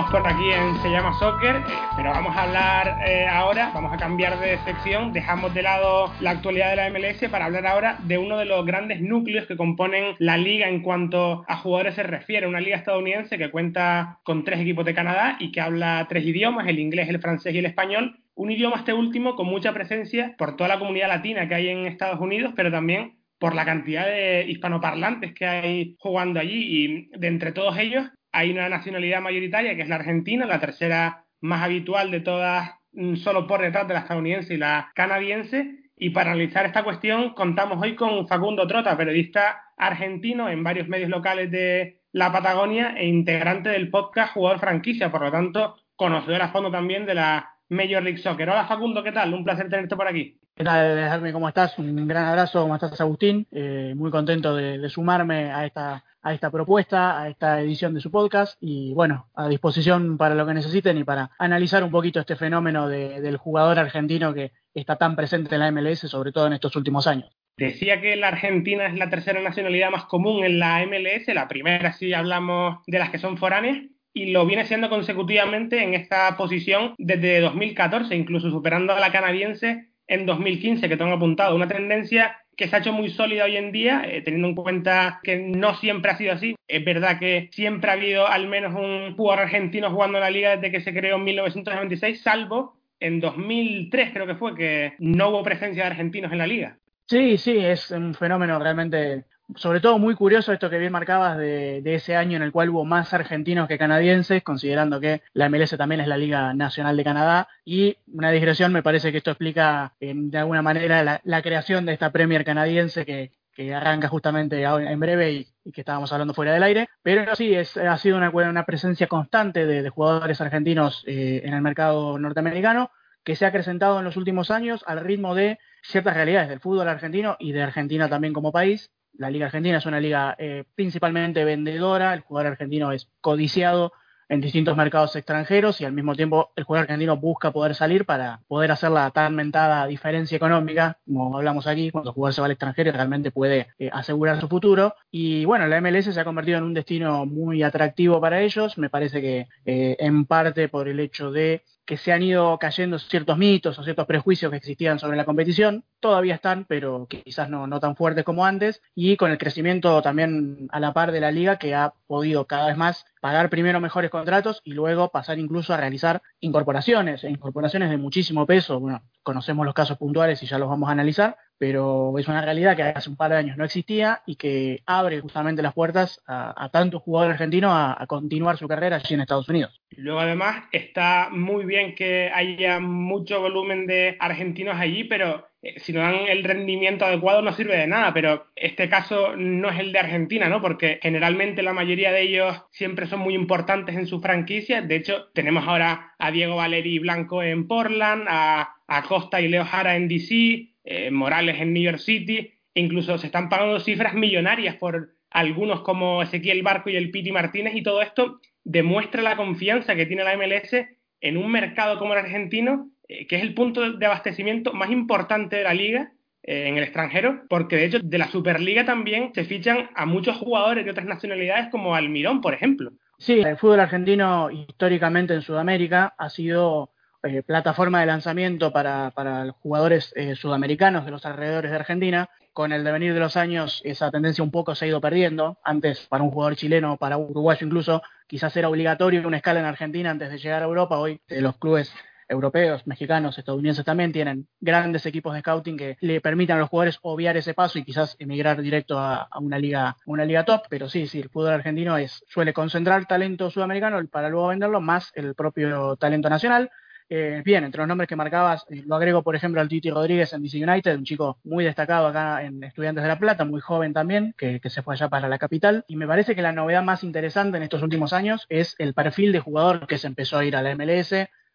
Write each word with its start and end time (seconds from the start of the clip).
Seguimos 0.00 0.22
por 0.22 0.32
aquí 0.32 0.50
en 0.50 0.80
Se 0.80 0.88
llama 0.88 1.12
Soccer, 1.18 1.56
eh, 1.56 1.62
pero 1.94 2.10
vamos 2.10 2.34
a 2.34 2.44
hablar 2.44 3.00
eh, 3.06 3.26
ahora, 3.28 3.70
vamos 3.74 3.92
a 3.92 3.98
cambiar 3.98 4.40
de 4.40 4.56
sección, 4.64 5.12
dejamos 5.12 5.52
de 5.52 5.62
lado 5.62 6.10
la 6.20 6.30
actualidad 6.30 6.70
de 6.70 6.76
la 6.76 6.90
MLS 6.90 7.28
para 7.30 7.44
hablar 7.44 7.66
ahora 7.66 7.98
de 8.04 8.16
uno 8.16 8.38
de 8.38 8.46
los 8.46 8.64
grandes 8.64 9.02
núcleos 9.02 9.46
que 9.46 9.58
componen 9.58 10.14
la 10.18 10.38
liga 10.38 10.68
en 10.68 10.80
cuanto 10.80 11.44
a 11.46 11.56
jugadores 11.56 11.96
se 11.96 12.02
refiere, 12.02 12.46
una 12.46 12.60
liga 12.60 12.78
estadounidense 12.78 13.36
que 13.36 13.50
cuenta 13.50 14.20
con 14.22 14.42
tres 14.42 14.60
equipos 14.60 14.86
de 14.86 14.94
Canadá 14.94 15.36
y 15.38 15.52
que 15.52 15.60
habla 15.60 16.06
tres 16.08 16.24
idiomas, 16.24 16.66
el 16.66 16.78
inglés, 16.78 17.10
el 17.10 17.20
francés 17.20 17.54
y 17.54 17.58
el 17.58 17.66
español, 17.66 18.20
un 18.34 18.50
idioma 18.50 18.76
este 18.76 18.94
último 18.94 19.36
con 19.36 19.48
mucha 19.48 19.74
presencia 19.74 20.34
por 20.38 20.56
toda 20.56 20.68
la 20.68 20.78
comunidad 20.78 21.08
latina 21.08 21.46
que 21.46 21.56
hay 21.56 21.68
en 21.68 21.84
Estados 21.84 22.20
Unidos, 22.20 22.54
pero 22.56 22.70
también 22.70 23.18
por 23.38 23.54
la 23.54 23.66
cantidad 23.66 24.06
de 24.06 24.46
hispanoparlantes 24.48 25.34
que 25.34 25.46
hay 25.46 25.96
jugando 25.98 26.40
allí 26.40 27.10
y 27.10 27.18
de 27.18 27.26
entre 27.26 27.52
todos 27.52 27.76
ellos 27.76 28.08
hay 28.32 28.50
una 28.50 28.68
nacionalidad 28.68 29.20
mayoritaria 29.20 29.74
que 29.74 29.82
es 29.82 29.88
la 29.88 29.96
argentina, 29.96 30.46
la 30.46 30.60
tercera 30.60 31.24
más 31.40 31.62
habitual 31.62 32.10
de 32.10 32.20
todas, 32.20 32.70
mm, 32.92 33.16
solo 33.16 33.46
por 33.46 33.60
detrás 33.60 33.88
de 33.88 33.94
la 33.94 34.00
estadounidense 34.00 34.54
y 34.54 34.58
la 34.58 34.90
canadiense. 34.94 35.76
Y 35.96 36.10
para 36.10 36.30
analizar 36.30 36.64
esta 36.64 36.82
cuestión 36.82 37.34
contamos 37.34 37.78
hoy 37.82 37.94
con 37.94 38.26
Facundo 38.26 38.66
Trota, 38.66 38.96
periodista 38.96 39.62
argentino 39.76 40.48
en 40.48 40.62
varios 40.62 40.88
medios 40.88 41.10
locales 41.10 41.50
de 41.50 42.00
la 42.12 42.32
Patagonia 42.32 42.94
e 42.96 43.06
integrante 43.06 43.68
del 43.70 43.90
podcast 43.90 44.32
Jugador 44.34 44.60
Franquicia, 44.60 45.10
por 45.10 45.22
lo 45.22 45.30
tanto, 45.30 45.76
conocedor 45.96 46.42
a 46.42 46.48
fondo 46.48 46.70
también 46.70 47.06
de 47.06 47.14
la 47.14 47.50
Major 47.68 48.02
League 48.02 48.18
Soccer. 48.18 48.48
Hola 48.48 48.66
Facundo, 48.66 49.02
¿qué 49.02 49.12
tal? 49.12 49.32
Un 49.32 49.44
placer 49.44 49.68
tenerte 49.68 49.96
por 49.96 50.08
aquí. 50.08 50.38
¿Qué 50.56 50.64
tal, 50.64 50.96
Dejarme? 50.96 51.32
¿Cómo 51.32 51.48
estás? 51.48 51.78
Un 51.78 52.08
gran 52.08 52.26
abrazo, 52.26 52.62
¿cómo 52.62 52.74
estás, 52.74 53.00
Agustín? 53.00 53.46
Eh, 53.52 53.94
muy 53.96 54.10
contento 54.10 54.56
de 54.56 54.88
sumarme 54.88 55.50
a 55.52 55.64
esta 55.64 56.04
a 56.22 56.34
esta 56.34 56.50
propuesta, 56.50 57.20
a 57.20 57.28
esta 57.28 57.60
edición 57.60 57.94
de 57.94 58.00
su 58.00 58.10
podcast 58.10 58.56
y 58.60 58.92
bueno, 58.94 59.28
a 59.34 59.48
disposición 59.48 60.18
para 60.18 60.34
lo 60.34 60.46
que 60.46 60.54
necesiten 60.54 60.98
y 60.98 61.04
para 61.04 61.30
analizar 61.38 61.82
un 61.82 61.90
poquito 61.90 62.20
este 62.20 62.36
fenómeno 62.36 62.88
del 62.88 63.36
jugador 63.36 63.78
argentino 63.78 64.34
que 64.34 64.52
está 64.74 64.96
tan 64.96 65.16
presente 65.16 65.54
en 65.54 65.60
la 65.60 65.70
MLS, 65.70 66.00
sobre 66.00 66.32
todo 66.32 66.46
en 66.46 66.52
estos 66.52 66.76
últimos 66.76 67.06
años. 67.06 67.30
Decía 67.56 68.00
que 68.00 68.16
la 68.16 68.28
Argentina 68.28 68.86
es 68.86 68.94
la 68.96 69.10
tercera 69.10 69.40
nacionalidad 69.40 69.90
más 69.90 70.04
común 70.04 70.44
en 70.44 70.58
la 70.58 70.84
MLS, 70.86 71.28
la 71.34 71.48
primera 71.48 71.92
si 71.92 72.12
hablamos 72.12 72.78
de 72.86 72.98
las 72.98 73.10
que 73.10 73.18
son 73.18 73.36
foráneas, 73.36 73.78
y 74.12 74.32
lo 74.32 74.46
viene 74.46 74.64
siendo 74.66 74.88
consecutivamente 74.88 75.82
en 75.82 75.94
esta 75.94 76.36
posición 76.36 76.94
desde 76.98 77.40
2014, 77.40 78.14
incluso 78.16 78.50
superando 78.50 78.92
a 78.92 79.00
la 79.00 79.12
canadiense 79.12 79.90
en 80.06 80.26
2015, 80.26 80.88
que 80.88 80.96
tengo 80.96 81.12
apuntado. 81.12 81.54
Una 81.54 81.68
tendencia 81.68 82.36
que 82.60 82.68
se 82.68 82.76
ha 82.76 82.80
hecho 82.80 82.92
muy 82.92 83.08
sólida 83.08 83.44
hoy 83.44 83.56
en 83.56 83.72
día, 83.72 84.02
eh, 84.04 84.20
teniendo 84.20 84.48
en 84.48 84.54
cuenta 84.54 85.20
que 85.22 85.38
no 85.38 85.74
siempre 85.76 86.10
ha 86.10 86.18
sido 86.18 86.34
así. 86.34 86.56
Es 86.68 86.84
verdad 86.84 87.18
que 87.18 87.48
siempre 87.52 87.88
ha 87.88 87.94
habido 87.94 88.28
al 88.28 88.48
menos 88.48 88.74
un 88.74 89.16
jugador 89.16 89.44
argentino 89.44 89.90
jugando 89.90 90.18
en 90.18 90.24
la 90.24 90.30
liga 90.30 90.56
desde 90.56 90.70
que 90.70 90.82
se 90.82 90.92
creó 90.92 91.16
en 91.16 91.24
1996, 91.24 92.20
salvo 92.20 92.76
en 93.00 93.18
2003 93.18 94.10
creo 94.12 94.26
que 94.26 94.34
fue 94.34 94.54
que 94.54 94.92
no 94.98 95.30
hubo 95.30 95.42
presencia 95.42 95.84
de 95.84 95.90
argentinos 95.90 96.32
en 96.32 96.38
la 96.38 96.46
liga. 96.46 96.76
Sí, 97.10 97.38
sí, 97.38 97.58
es 97.58 97.90
un 97.90 98.14
fenómeno 98.14 98.60
realmente 98.60 99.24
sobre 99.56 99.80
todo 99.80 99.98
muy 99.98 100.14
curioso 100.14 100.52
esto 100.52 100.70
que 100.70 100.78
bien 100.78 100.92
marcabas 100.92 101.36
de, 101.36 101.82
ese 101.84 102.14
año 102.14 102.36
en 102.36 102.44
el 102.44 102.52
cual 102.52 102.70
hubo 102.70 102.84
más 102.84 103.12
argentinos 103.12 103.66
que 103.66 103.78
canadienses, 103.78 104.44
considerando 104.44 105.00
que 105.00 105.20
la 105.32 105.48
MLS 105.48 105.76
también 105.76 106.02
es 106.02 106.06
la 106.06 106.16
Liga 106.16 106.54
Nacional 106.54 106.96
de 106.96 107.02
Canadá. 107.02 107.48
Y 107.64 107.96
una 108.12 108.30
digresión, 108.30 108.72
me 108.72 108.84
parece 108.84 109.10
que 109.10 109.18
esto 109.18 109.32
explica 109.32 109.94
eh, 109.98 110.12
de 110.14 110.38
alguna 110.38 110.62
manera 110.62 111.20
la, 111.24 111.42
creación 111.42 111.84
de 111.84 111.94
esta 111.94 112.12
Premier 112.12 112.44
canadiense 112.44 113.04
que, 113.04 113.32
arranca 113.74 114.06
justamente 114.06 114.62
en 114.62 115.00
breve 115.00 115.32
y, 115.32 115.72
que 115.72 115.80
estábamos 115.80 116.12
hablando 116.12 116.32
fuera 116.32 116.54
del 116.54 116.62
aire. 116.62 116.88
Pero 117.02 117.34
sí, 117.34 117.52
es, 117.52 117.76
ha 117.76 117.98
sido 117.98 118.18
una, 118.18 118.30
una 118.30 118.64
presencia 118.64 119.08
constante 119.08 119.66
de, 119.66 119.90
jugadores 119.90 120.40
argentinos 120.40 121.02
eh, 121.08 121.42
en 121.44 121.54
el 121.54 121.60
mercado 121.60 122.20
norteamericano 122.20 122.92
que 123.24 123.36
se 123.36 123.44
ha 123.44 123.48
acrecentado 123.48 123.98
en 123.98 124.04
los 124.04 124.16
últimos 124.16 124.52
años 124.52 124.84
al 124.86 125.00
ritmo 125.00 125.34
de 125.34 125.58
ciertas 125.82 126.14
realidades 126.14 126.48
del 126.48 126.60
fútbol 126.60 126.88
argentino 126.88 127.36
y 127.38 127.52
de 127.52 127.62
Argentina 127.62 128.08
también 128.08 128.32
como 128.32 128.52
país 128.52 128.90
la 129.14 129.30
Liga 129.30 129.46
Argentina 129.46 129.78
es 129.78 129.86
una 129.86 130.00
liga 130.00 130.34
eh, 130.38 130.64
principalmente 130.74 131.44
vendedora, 131.44 132.14
el 132.14 132.20
jugador 132.20 132.52
argentino 132.52 132.92
es 132.92 133.08
codiciado 133.20 133.92
en 134.30 134.40
distintos 134.40 134.76
mercados 134.76 135.16
extranjeros 135.16 135.80
y 135.80 135.84
al 135.84 135.92
mismo 135.92 136.14
tiempo 136.14 136.52
el 136.54 136.62
jugador 136.62 136.84
argentino 136.84 137.16
busca 137.16 137.50
poder 137.50 137.74
salir 137.74 138.06
para 138.06 138.40
poder 138.46 138.70
hacer 138.70 138.92
la 138.92 139.10
tan 139.10 139.34
mentada 139.34 139.86
diferencia 139.88 140.36
económica, 140.36 140.98
como 141.04 141.36
hablamos 141.36 141.66
aquí, 141.66 141.90
cuando 141.90 142.10
el 142.10 142.14
jugador 142.14 142.34
se 142.34 142.40
va 142.40 142.44
al 142.44 142.52
extranjero 142.52 142.90
y 142.90 142.92
realmente 142.92 143.32
puede 143.32 143.66
eh, 143.78 143.90
asegurar 143.92 144.40
su 144.40 144.48
futuro. 144.48 144.94
Y 145.10 145.44
bueno, 145.44 145.66
la 145.66 145.80
MLS 145.80 146.14
se 146.14 146.20
ha 146.20 146.24
convertido 146.24 146.58
en 146.58 146.64
un 146.64 146.74
destino 146.74 147.26
muy 147.26 147.64
atractivo 147.64 148.20
para 148.20 148.40
ellos, 148.40 148.78
me 148.78 148.88
parece 148.88 149.20
que 149.20 149.48
eh, 149.66 149.96
en 149.98 150.24
parte 150.26 150.68
por 150.68 150.86
el 150.86 151.00
hecho 151.00 151.32
de 151.32 151.64
que 151.90 151.96
se 151.96 152.12
han 152.12 152.22
ido 152.22 152.56
cayendo 152.60 153.00
ciertos 153.00 153.36
mitos 153.36 153.76
o 153.76 153.82
ciertos 153.82 154.06
prejuicios 154.06 154.48
que 154.52 154.58
existían 154.58 155.00
sobre 155.00 155.16
la 155.16 155.24
competición, 155.24 155.84
todavía 155.98 156.36
están, 156.36 156.64
pero 156.64 157.08
quizás 157.08 157.50
no, 157.50 157.66
no 157.66 157.80
tan 157.80 157.96
fuertes 157.96 158.22
como 158.22 158.44
antes, 158.44 158.80
y 158.94 159.16
con 159.16 159.32
el 159.32 159.38
crecimiento 159.38 160.00
también 160.00 160.68
a 160.70 160.78
la 160.78 160.92
par 160.92 161.10
de 161.10 161.18
la 161.18 161.32
liga 161.32 161.56
que 161.56 161.74
ha 161.74 161.92
podido 162.06 162.46
cada 162.46 162.68
vez 162.68 162.76
más 162.76 163.06
pagar 163.20 163.50
primero 163.50 163.80
mejores 163.80 164.08
contratos 164.08 164.60
y 164.62 164.72
luego 164.72 165.10
pasar 165.10 165.40
incluso 165.40 165.74
a 165.74 165.78
realizar 165.78 166.22
incorporaciones, 166.38 167.24
e 167.24 167.30
incorporaciones 167.30 167.90
de 167.90 167.96
muchísimo 167.96 168.46
peso. 168.46 168.78
Bueno, 168.78 169.02
conocemos 169.24 169.66
los 169.66 169.74
casos 169.74 169.98
puntuales 169.98 170.40
y 170.44 170.46
ya 170.46 170.58
los 170.58 170.68
vamos 170.68 170.88
a 170.90 170.92
analizar, 170.92 171.38
pero 171.60 172.18
es 172.18 172.26
una 172.26 172.40
realidad 172.40 172.74
que 172.74 172.84
hace 172.84 173.10
un 173.10 173.16
par 173.16 173.30
de 173.30 173.36
años 173.36 173.58
no 173.58 173.66
existía 173.66 174.22
y 174.24 174.36
que 174.36 174.82
abre 174.86 175.20
justamente 175.20 175.60
las 175.60 175.74
puertas 175.74 176.22
a, 176.26 176.70
tantos 176.72 177.02
jugadores 177.02 177.34
argentinos 177.34 177.70
a, 177.74 178.02
continuar 178.06 178.56
su 178.56 178.66
carrera 178.66 178.96
allí 178.96 179.14
en 179.14 179.20
Estados 179.20 179.46
Unidos. 179.46 179.78
Luego 179.90 180.20
además 180.20 180.64
está 180.72 181.28
muy 181.30 181.66
bien 181.66 181.94
que 181.94 182.30
haya 182.34 182.80
mucho 182.80 183.42
volumen 183.42 183.86
de 183.86 184.16
argentinos 184.18 184.76
allí, 184.78 185.04
pero 185.04 185.48
eh, 185.60 185.78
si 185.80 185.92
no 185.92 186.00
dan 186.00 186.20
el 186.28 186.44
rendimiento 186.44 187.04
adecuado 187.04 187.42
no 187.42 187.52
sirve 187.52 187.76
de 187.76 187.86
nada, 187.86 188.14
pero 188.14 188.46
este 188.56 188.88
caso 188.88 189.36
no 189.36 189.68
es 189.68 189.78
el 189.80 189.92
de 189.92 189.98
Argentina, 189.98 190.48
¿no? 190.48 190.62
Porque 190.62 190.98
generalmente 191.02 191.62
la 191.62 191.74
mayoría 191.74 192.10
de 192.10 192.22
ellos 192.22 192.56
siempre 192.70 193.06
son 193.06 193.20
muy 193.20 193.34
importantes 193.34 193.96
en 193.96 194.06
su 194.06 194.22
franquicia. 194.22 194.80
De 194.80 194.96
hecho, 194.96 195.28
tenemos 195.34 195.68
ahora 195.68 196.14
a 196.18 196.30
Diego 196.30 196.56
Valeri 196.56 196.98
Blanco 197.00 197.42
en 197.42 197.68
Portland, 197.68 198.24
a, 198.30 198.76
a 198.86 199.02
Costa 199.02 199.42
y 199.42 199.48
Leo 199.48 199.66
Jara 199.66 199.96
en 199.96 200.08
DC, 200.08 200.69
eh, 200.84 201.10
Morales 201.10 201.60
en 201.60 201.72
New 201.72 201.82
York 201.82 201.98
City, 201.98 202.52
incluso 202.74 203.18
se 203.18 203.26
están 203.26 203.48
pagando 203.48 203.80
cifras 203.80 204.14
millonarias 204.14 204.76
por 204.76 205.14
algunos 205.30 205.82
como 205.82 206.22
Ezequiel 206.22 206.62
Barco 206.62 206.90
y 206.90 206.96
el 206.96 207.10
Piti 207.10 207.32
Martínez 207.32 207.74
y 207.74 207.82
todo 207.82 208.02
esto 208.02 208.40
demuestra 208.64 209.22
la 209.22 209.36
confianza 209.36 209.94
que 209.94 210.06
tiene 210.06 210.24
la 210.24 210.36
MLS 210.36 210.74
en 211.20 211.36
un 211.36 211.50
mercado 211.50 211.98
como 211.98 212.12
el 212.12 212.20
argentino, 212.20 212.90
eh, 213.08 213.26
que 213.26 213.36
es 213.36 213.42
el 213.42 213.54
punto 213.54 213.92
de 213.92 214.06
abastecimiento 214.06 214.72
más 214.72 214.90
importante 214.90 215.56
de 215.56 215.64
la 215.64 215.74
liga 215.74 216.12
eh, 216.42 216.68
en 216.68 216.76
el 216.76 216.84
extranjero, 216.84 217.42
porque 217.48 217.76
de 217.76 217.84
hecho 217.84 217.98
de 218.02 218.18
la 218.18 218.28
Superliga 218.28 218.84
también 218.84 219.32
se 219.34 219.44
fichan 219.44 219.90
a 219.94 220.06
muchos 220.06 220.36
jugadores 220.36 220.84
de 220.84 220.90
otras 220.90 221.06
nacionalidades 221.06 221.68
como 221.70 221.94
Almirón, 221.94 222.40
por 222.40 222.54
ejemplo. 222.54 222.92
Sí, 223.18 223.40
el 223.40 223.58
fútbol 223.58 223.80
argentino 223.80 224.50
históricamente 224.50 225.34
en 225.34 225.42
Sudamérica 225.42 226.14
ha 226.16 226.30
sido 226.30 226.90
eh, 227.22 227.42
plataforma 227.42 228.00
de 228.00 228.06
lanzamiento 228.06 228.72
para, 228.72 229.10
para 229.10 229.52
jugadores 229.52 230.12
eh, 230.16 230.34
sudamericanos 230.34 231.04
de 231.04 231.10
los 231.10 231.26
alrededores 231.26 231.70
de 231.70 231.76
Argentina. 231.76 232.30
Con 232.52 232.72
el 232.72 232.82
devenir 232.82 233.14
de 233.14 233.20
los 233.20 233.36
años, 233.36 233.80
esa 233.84 234.10
tendencia 234.10 234.42
un 234.42 234.50
poco 234.50 234.74
se 234.74 234.84
ha 234.84 234.88
ido 234.88 235.00
perdiendo. 235.00 235.58
Antes, 235.62 236.06
para 236.08 236.24
un 236.24 236.30
jugador 236.30 236.56
chileno, 236.56 236.96
para 236.96 237.16
un 237.16 237.30
uruguayo 237.30 237.66
incluso, 237.66 238.02
quizás 238.26 238.56
era 238.56 238.68
obligatorio 238.68 239.26
una 239.26 239.36
escala 239.36 239.60
en 239.60 239.66
Argentina 239.66 240.10
antes 240.10 240.30
de 240.30 240.38
llegar 240.38 240.62
a 240.62 240.66
Europa. 240.66 240.98
Hoy 240.98 241.20
eh, 241.28 241.40
los 241.40 241.56
clubes 241.58 241.92
europeos, 242.30 242.86
mexicanos, 242.86 243.36
estadounidenses 243.36 243.84
también 243.84 244.12
tienen 244.12 244.46
grandes 244.60 245.04
equipos 245.04 245.34
de 245.34 245.40
scouting 245.40 245.76
que 245.76 245.96
le 246.00 246.20
permitan 246.20 246.56
a 246.56 246.60
los 246.60 246.68
jugadores 246.68 246.98
obviar 247.02 247.36
ese 247.36 247.54
paso 247.54 247.78
y 247.78 247.84
quizás 247.84 248.16
emigrar 248.18 248.62
directo 248.62 248.98
a, 248.98 249.28
una 249.40 249.58
liga 249.58 249.96
una 250.06 250.24
liga 250.24 250.44
top, 250.44 250.62
pero 250.70 250.88
sí, 250.88 251.06
sí, 251.06 251.20
el 251.20 251.28
fútbol 251.28 251.54
argentino 251.54 251.98
es 251.98 252.24
suele 252.28 252.52
concentrar 252.52 253.06
talento 253.06 253.50
sudamericano 253.50 254.00
para 254.06 254.28
luego 254.28 254.48
venderlo 254.48 254.80
más 254.80 255.10
el 255.14 255.34
propio 255.34 255.96
talento 255.96 256.30
nacional. 256.30 256.70
Eh, 257.12 257.42
bien, 257.44 257.64
entre 257.64 257.80
los 257.80 257.88
nombres 257.88 258.06
que 258.08 258.14
marcabas, 258.14 258.64
eh, 258.70 258.84
lo 258.86 258.94
agrego, 258.94 259.24
por 259.24 259.34
ejemplo, 259.34 259.60
al 259.60 259.68
Titi 259.68 259.90
Rodríguez 259.90 260.32
en 260.32 260.42
DC 260.44 260.62
United, 260.64 260.96
un 260.96 261.04
chico 261.04 261.38
muy 261.42 261.64
destacado 261.64 262.06
acá 262.06 262.44
en 262.44 262.62
Estudiantes 262.62 263.02
de 263.02 263.08
La 263.08 263.18
Plata, 263.18 263.44
muy 263.44 263.60
joven 263.60 263.92
también, 263.92 264.32
que, 264.38 264.60
que, 264.60 264.70
se 264.70 264.82
fue 264.82 264.94
allá 264.94 265.08
para 265.08 265.28
la 265.28 265.36
capital. 265.36 265.84
Y 265.88 265.96
me 265.96 266.06
parece 266.06 266.36
que 266.36 266.42
la 266.42 266.52
novedad 266.52 266.84
más 266.84 267.02
interesante 267.02 267.56
en 267.56 267.64
estos 267.64 267.82
últimos 267.82 268.12
años 268.12 268.46
es 268.48 268.76
el 268.78 268.94
perfil 268.94 269.32
de 269.32 269.40
jugador 269.40 269.88
que 269.88 269.98
se 269.98 270.06
empezó 270.06 270.38
a 270.38 270.44
ir 270.44 270.54
a 270.54 270.62
la 270.62 270.76
MLS, 270.76 271.12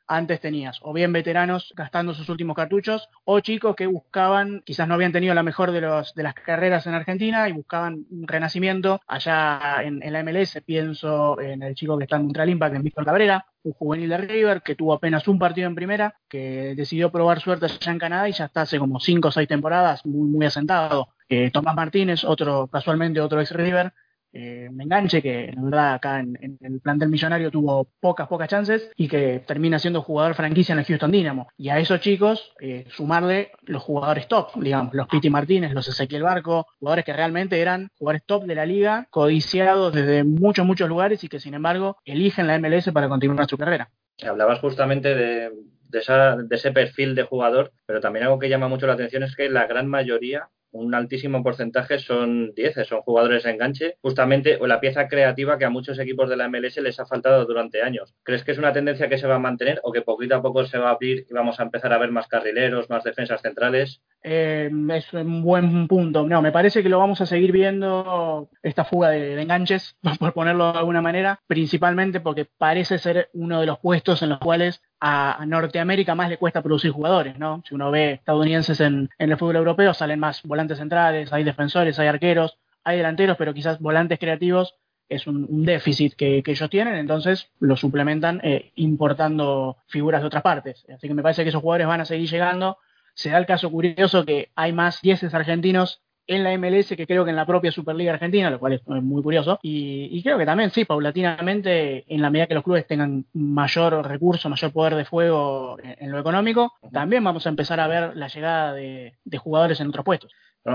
antes 0.08 0.40
tenías 0.40 0.80
o 0.82 0.94
bien 0.94 1.14
veteranos 1.14 1.74
gastando 1.76 2.14
sus 2.14 2.30
últimos 2.30 2.56
cartuchos 2.56 3.10
o 3.24 3.40
chicos 3.40 3.76
que 3.76 3.88
buscaban, 3.88 4.62
quizás 4.66 4.88
no 4.88 4.94
habían 4.94 5.12
tenido 5.12 5.34
la 5.34 5.44
mejor 5.44 5.72
de, 5.72 5.82
los, 5.82 6.14
de 6.14 6.24
las 6.24 6.34
carreras 6.34 6.86
en 6.88 6.94
Argentina 6.94 7.48
y 7.50 7.54
buscaban 7.54 8.06
un 8.10 8.28
renacimiento 8.28 9.02
allá 9.08 9.82
en, 9.84 10.00
la 10.12 10.24
MLS. 10.24 10.62
Pienso 10.66 11.40
en 11.40 11.64
el 11.64 11.76
chico 11.76 11.98
que 11.98 12.04
está 12.04 12.18
en 12.18 12.24
Montreal 12.24 12.50
Impact, 12.50 12.76
en 12.76 12.84
Víctor 12.84 13.06
Cabrera, 13.06 13.46
un 13.64 13.74
juvenil 13.74 14.10
de 14.10 14.18
River 14.18 14.62
que 14.62 14.76
tuvo 14.76 14.94
apenas 14.94 15.28
un 15.28 15.40
partido 15.40 15.68
en 15.68 15.76
primera, 15.76 16.16
que 16.30 16.76
decidió 16.76 17.12
probar 17.12 17.40
suerte 17.40 17.66
allá 17.66 17.92
en 17.92 18.00
Canadá 18.00 18.30
y 18.30 18.34
ya 18.34 18.46
está 18.46 18.62
hace 18.62 18.80
como 18.80 19.00
cinco 19.00 19.30
o 19.30 19.32
seis 19.32 19.48
temporadas 19.48 20.06
muy, 20.06 20.28
muy 20.30 20.46
asentado. 20.46 21.10
Eh, 21.28 21.50
Tomás 21.52 21.76
Martínez, 21.76 22.24
otro, 22.24 22.68
casualmente 22.68 23.20
otro 23.20 23.42
ex 23.42 23.52
River, 23.52 23.94
eh, 24.38 24.70
me 24.70 24.84
enganche, 24.84 25.22
que 25.22 25.50
la 25.56 25.62
verdad 25.62 25.94
acá 25.94 26.20
en, 26.20 26.58
el 26.60 26.82
plantel 26.82 27.08
millonario 27.08 27.50
tuvo 27.50 27.88
pocas, 28.02 28.28
pocas 28.28 28.50
chances 28.50 28.92
y 28.98 29.08
que 29.08 29.40
termina 29.48 29.80
siendo 29.80 30.02
jugador 30.02 30.36
franquicia 30.36 30.74
en 30.74 30.80
el 30.80 30.86
Houston 30.86 31.10
Dynamo. 31.10 31.48
Y 31.56 31.70
a 31.70 31.80
esos 31.80 32.02
chicos, 32.02 32.54
eh, 32.60 32.86
sumarle 32.90 33.52
los 33.64 33.82
jugadores 33.82 34.28
top, 34.28 34.50
digamos, 34.56 34.94
los 34.94 35.08
Piti 35.08 35.30
Martínez, 35.30 35.72
los 35.74 35.88
Ezequiel 35.88 36.24
Barco, 36.24 36.68
jugadores 36.80 37.06
que 37.06 37.14
realmente 37.14 37.62
eran 37.62 37.90
jugadores 37.98 38.24
top 38.26 38.44
de 38.44 38.56
la 38.56 38.66
liga, 38.66 39.08
codiciados 39.10 39.94
desde 39.94 40.26
muchos, 40.26 40.66
muchos 40.66 40.90
lugares 40.90 41.24
y 41.24 41.30
que 41.30 41.40
sin 41.40 41.54
embargo 41.54 41.98
eligen 42.04 42.48
la 42.48 42.60
MLS 42.60 42.92
para 42.92 43.08
continuar 43.08 43.48
su 43.48 43.58
carrera. 43.58 43.90
Hablabas 44.22 44.60
justamente 44.60 45.16
de, 45.16 45.50
de, 45.88 46.02
de, 46.50 46.56
ese 46.56 46.72
perfil 46.74 47.16
de 47.16 47.24
jugador, 47.24 47.72
pero 47.86 48.02
también 48.02 48.26
algo 48.26 48.40
que 48.40 48.50
llama 48.50 48.68
mucho 48.68 48.86
la 48.86 48.94
atención 48.94 49.24
es 49.24 49.34
que 49.34 49.50
la 49.50 49.66
gran 49.66 49.88
mayoría 49.88 50.50
un 50.76 50.94
altísimo 50.94 51.42
porcentaje 51.42 52.00
son 52.00 52.54
10, 52.54 52.88
son 52.88 53.02
jugadores 53.02 53.44
de 53.44 53.52
enganche, 53.52 53.98
justamente 54.02 54.58
o 54.60 54.68
la 54.68 54.82
pieza 54.82 55.08
creativa 55.08 55.58
que 55.58 55.64
a 55.64 55.70
muchos 55.70 55.98
equipos 56.00 56.30
de 56.30 56.36
la 56.36 56.50
MLS 56.50 56.78
les 56.78 57.00
ha 57.00 57.06
faltado 57.06 57.46
durante 57.46 57.82
años. 57.82 58.14
¿Crees 58.24 58.44
que 58.44 58.52
es 58.52 58.58
una 58.58 58.74
tendencia 58.74 59.08
que 59.08 59.18
se 59.18 59.28
va 59.28 59.36
a 59.36 59.40
mantener 59.40 59.80
o 59.84 59.92
que 59.94 60.02
poquito 60.02 60.36
a 60.36 60.42
poco 60.42 60.66
se 60.66 60.78
va 60.78 60.90
a 60.90 60.94
abrir 60.94 61.26
y 61.30 61.34
vamos 61.34 61.60
a 61.60 61.64
empezar 61.64 61.94
a 61.94 61.98
ver 61.98 62.12
más 62.12 62.28
carrileros, 62.28 62.90
más 62.90 63.06
defensas 63.06 63.42
centrales? 63.42 64.02
Eh, 64.28 64.72
es 64.90 65.14
un 65.14 65.44
buen 65.44 65.88
punto. 65.88 66.28
No, 66.28 66.42
me 66.42 66.52
parece 66.52 66.82
que 66.82 66.90
lo 66.90 66.98
vamos 66.98 67.22
a 67.22 67.28
seguir 67.28 67.52
viendo 67.52 68.50
esta 68.64 68.84
fuga 68.84 69.12
de, 69.12 69.40
enganches, 69.40 69.96
por 70.20 70.34
ponerlo 70.34 70.74
de 70.74 70.80
alguna 70.80 71.00
manera, 71.00 71.40
principalmente 71.46 72.20
porque 72.20 72.46
parece 72.46 72.98
ser 72.98 73.30
uno 73.34 73.60
de 73.60 73.68
los 73.68 73.78
puestos 73.78 74.24
en 74.24 74.30
los 74.30 74.40
cuales 74.40 74.82
a, 75.00 75.46
Norteamérica 75.46 76.16
más 76.16 76.30
le 76.30 76.38
cuesta 76.38 76.64
producir 76.64 76.90
jugadores, 76.90 77.38
¿no? 77.38 77.62
Si 77.70 77.76
uno 77.76 77.92
ve 77.92 78.14
estadounidenses 78.14 78.82
en, 78.82 79.12
el 79.20 79.38
fútbol 79.38 79.58
europeo, 79.58 79.94
salen 79.94 80.20
más 80.20 80.42
volantes 80.42 80.80
centrales, 80.80 81.32
hay 81.32 81.44
defensores, 81.44 82.00
hay 82.00 82.08
arqueros, 82.08 82.58
hay 82.84 82.98
delanteros, 82.98 83.38
pero 83.38 83.54
quizás 83.54 83.80
volantes 83.80 84.18
creativos 84.18 84.74
es 85.08 85.28
un, 85.28 85.66
déficit 85.66 86.16
que, 86.16 86.42
ellos 86.44 86.70
tienen, 86.72 86.96
entonces 86.96 87.52
lo 87.60 87.78
suplementan 87.78 88.42
eh, 88.44 88.72
importando 88.74 89.78
figuras 89.86 90.22
de 90.22 90.28
otras 90.28 90.42
partes. 90.42 90.84
Así 90.92 91.08
que 91.08 91.14
me 91.14 91.22
parece 91.22 91.44
que 91.44 91.50
esos 91.50 91.62
jugadores 91.62 91.86
van 91.86 92.02
a 92.02 92.06
seguir 92.06 92.28
llegando 92.28 92.80
se 93.16 93.32
da 93.32 93.40
el 93.40 93.48
caso 93.48 93.72
curioso 93.72 94.24
que 94.26 94.52
hay 94.56 94.72
más 94.74 95.02
dieces 95.02 95.34
argentinos 95.34 96.02
en 96.28 96.44
la 96.44 96.58
MLS 96.58 96.90
que 96.90 97.06
creo 97.06 97.24
que 97.24 97.30
en 97.30 97.36
la 97.36 97.46
propia 97.46 97.72
Superliga 97.72 98.14
Argentina, 98.14 98.50
lo 98.50 98.60
cual 98.60 98.74
es 98.74 98.88
muy 98.88 99.22
curioso. 99.22 99.60
Y, 99.62 100.22
creo 100.24 100.38
que 100.38 100.46
también, 100.46 100.72
sí, 100.72 100.86
paulatinamente, 100.86 102.04
en 102.14 102.22
la 102.22 102.30
medida 102.30 102.48
que 102.48 102.56
los 102.56 102.64
clubes 102.64 102.88
tengan 102.88 103.26
mayor 103.34 104.08
recurso, 104.08 104.50
mayor 104.50 104.72
poder 104.72 104.96
de 104.96 105.06
fuego 105.06 105.78
en, 105.80 106.12
lo 106.12 106.20
económico, 106.20 106.74
también 106.92 107.24
vamos 107.24 107.46
a 107.46 107.50
empezar 107.50 107.80
a 107.80 107.88
ver 107.88 108.16
la 108.16 108.28
llegada 108.28 108.74
de 108.74 109.38
jugadores 109.38 109.80
en 109.80 109.90
otros 109.90 110.06
puestos. 110.06 110.32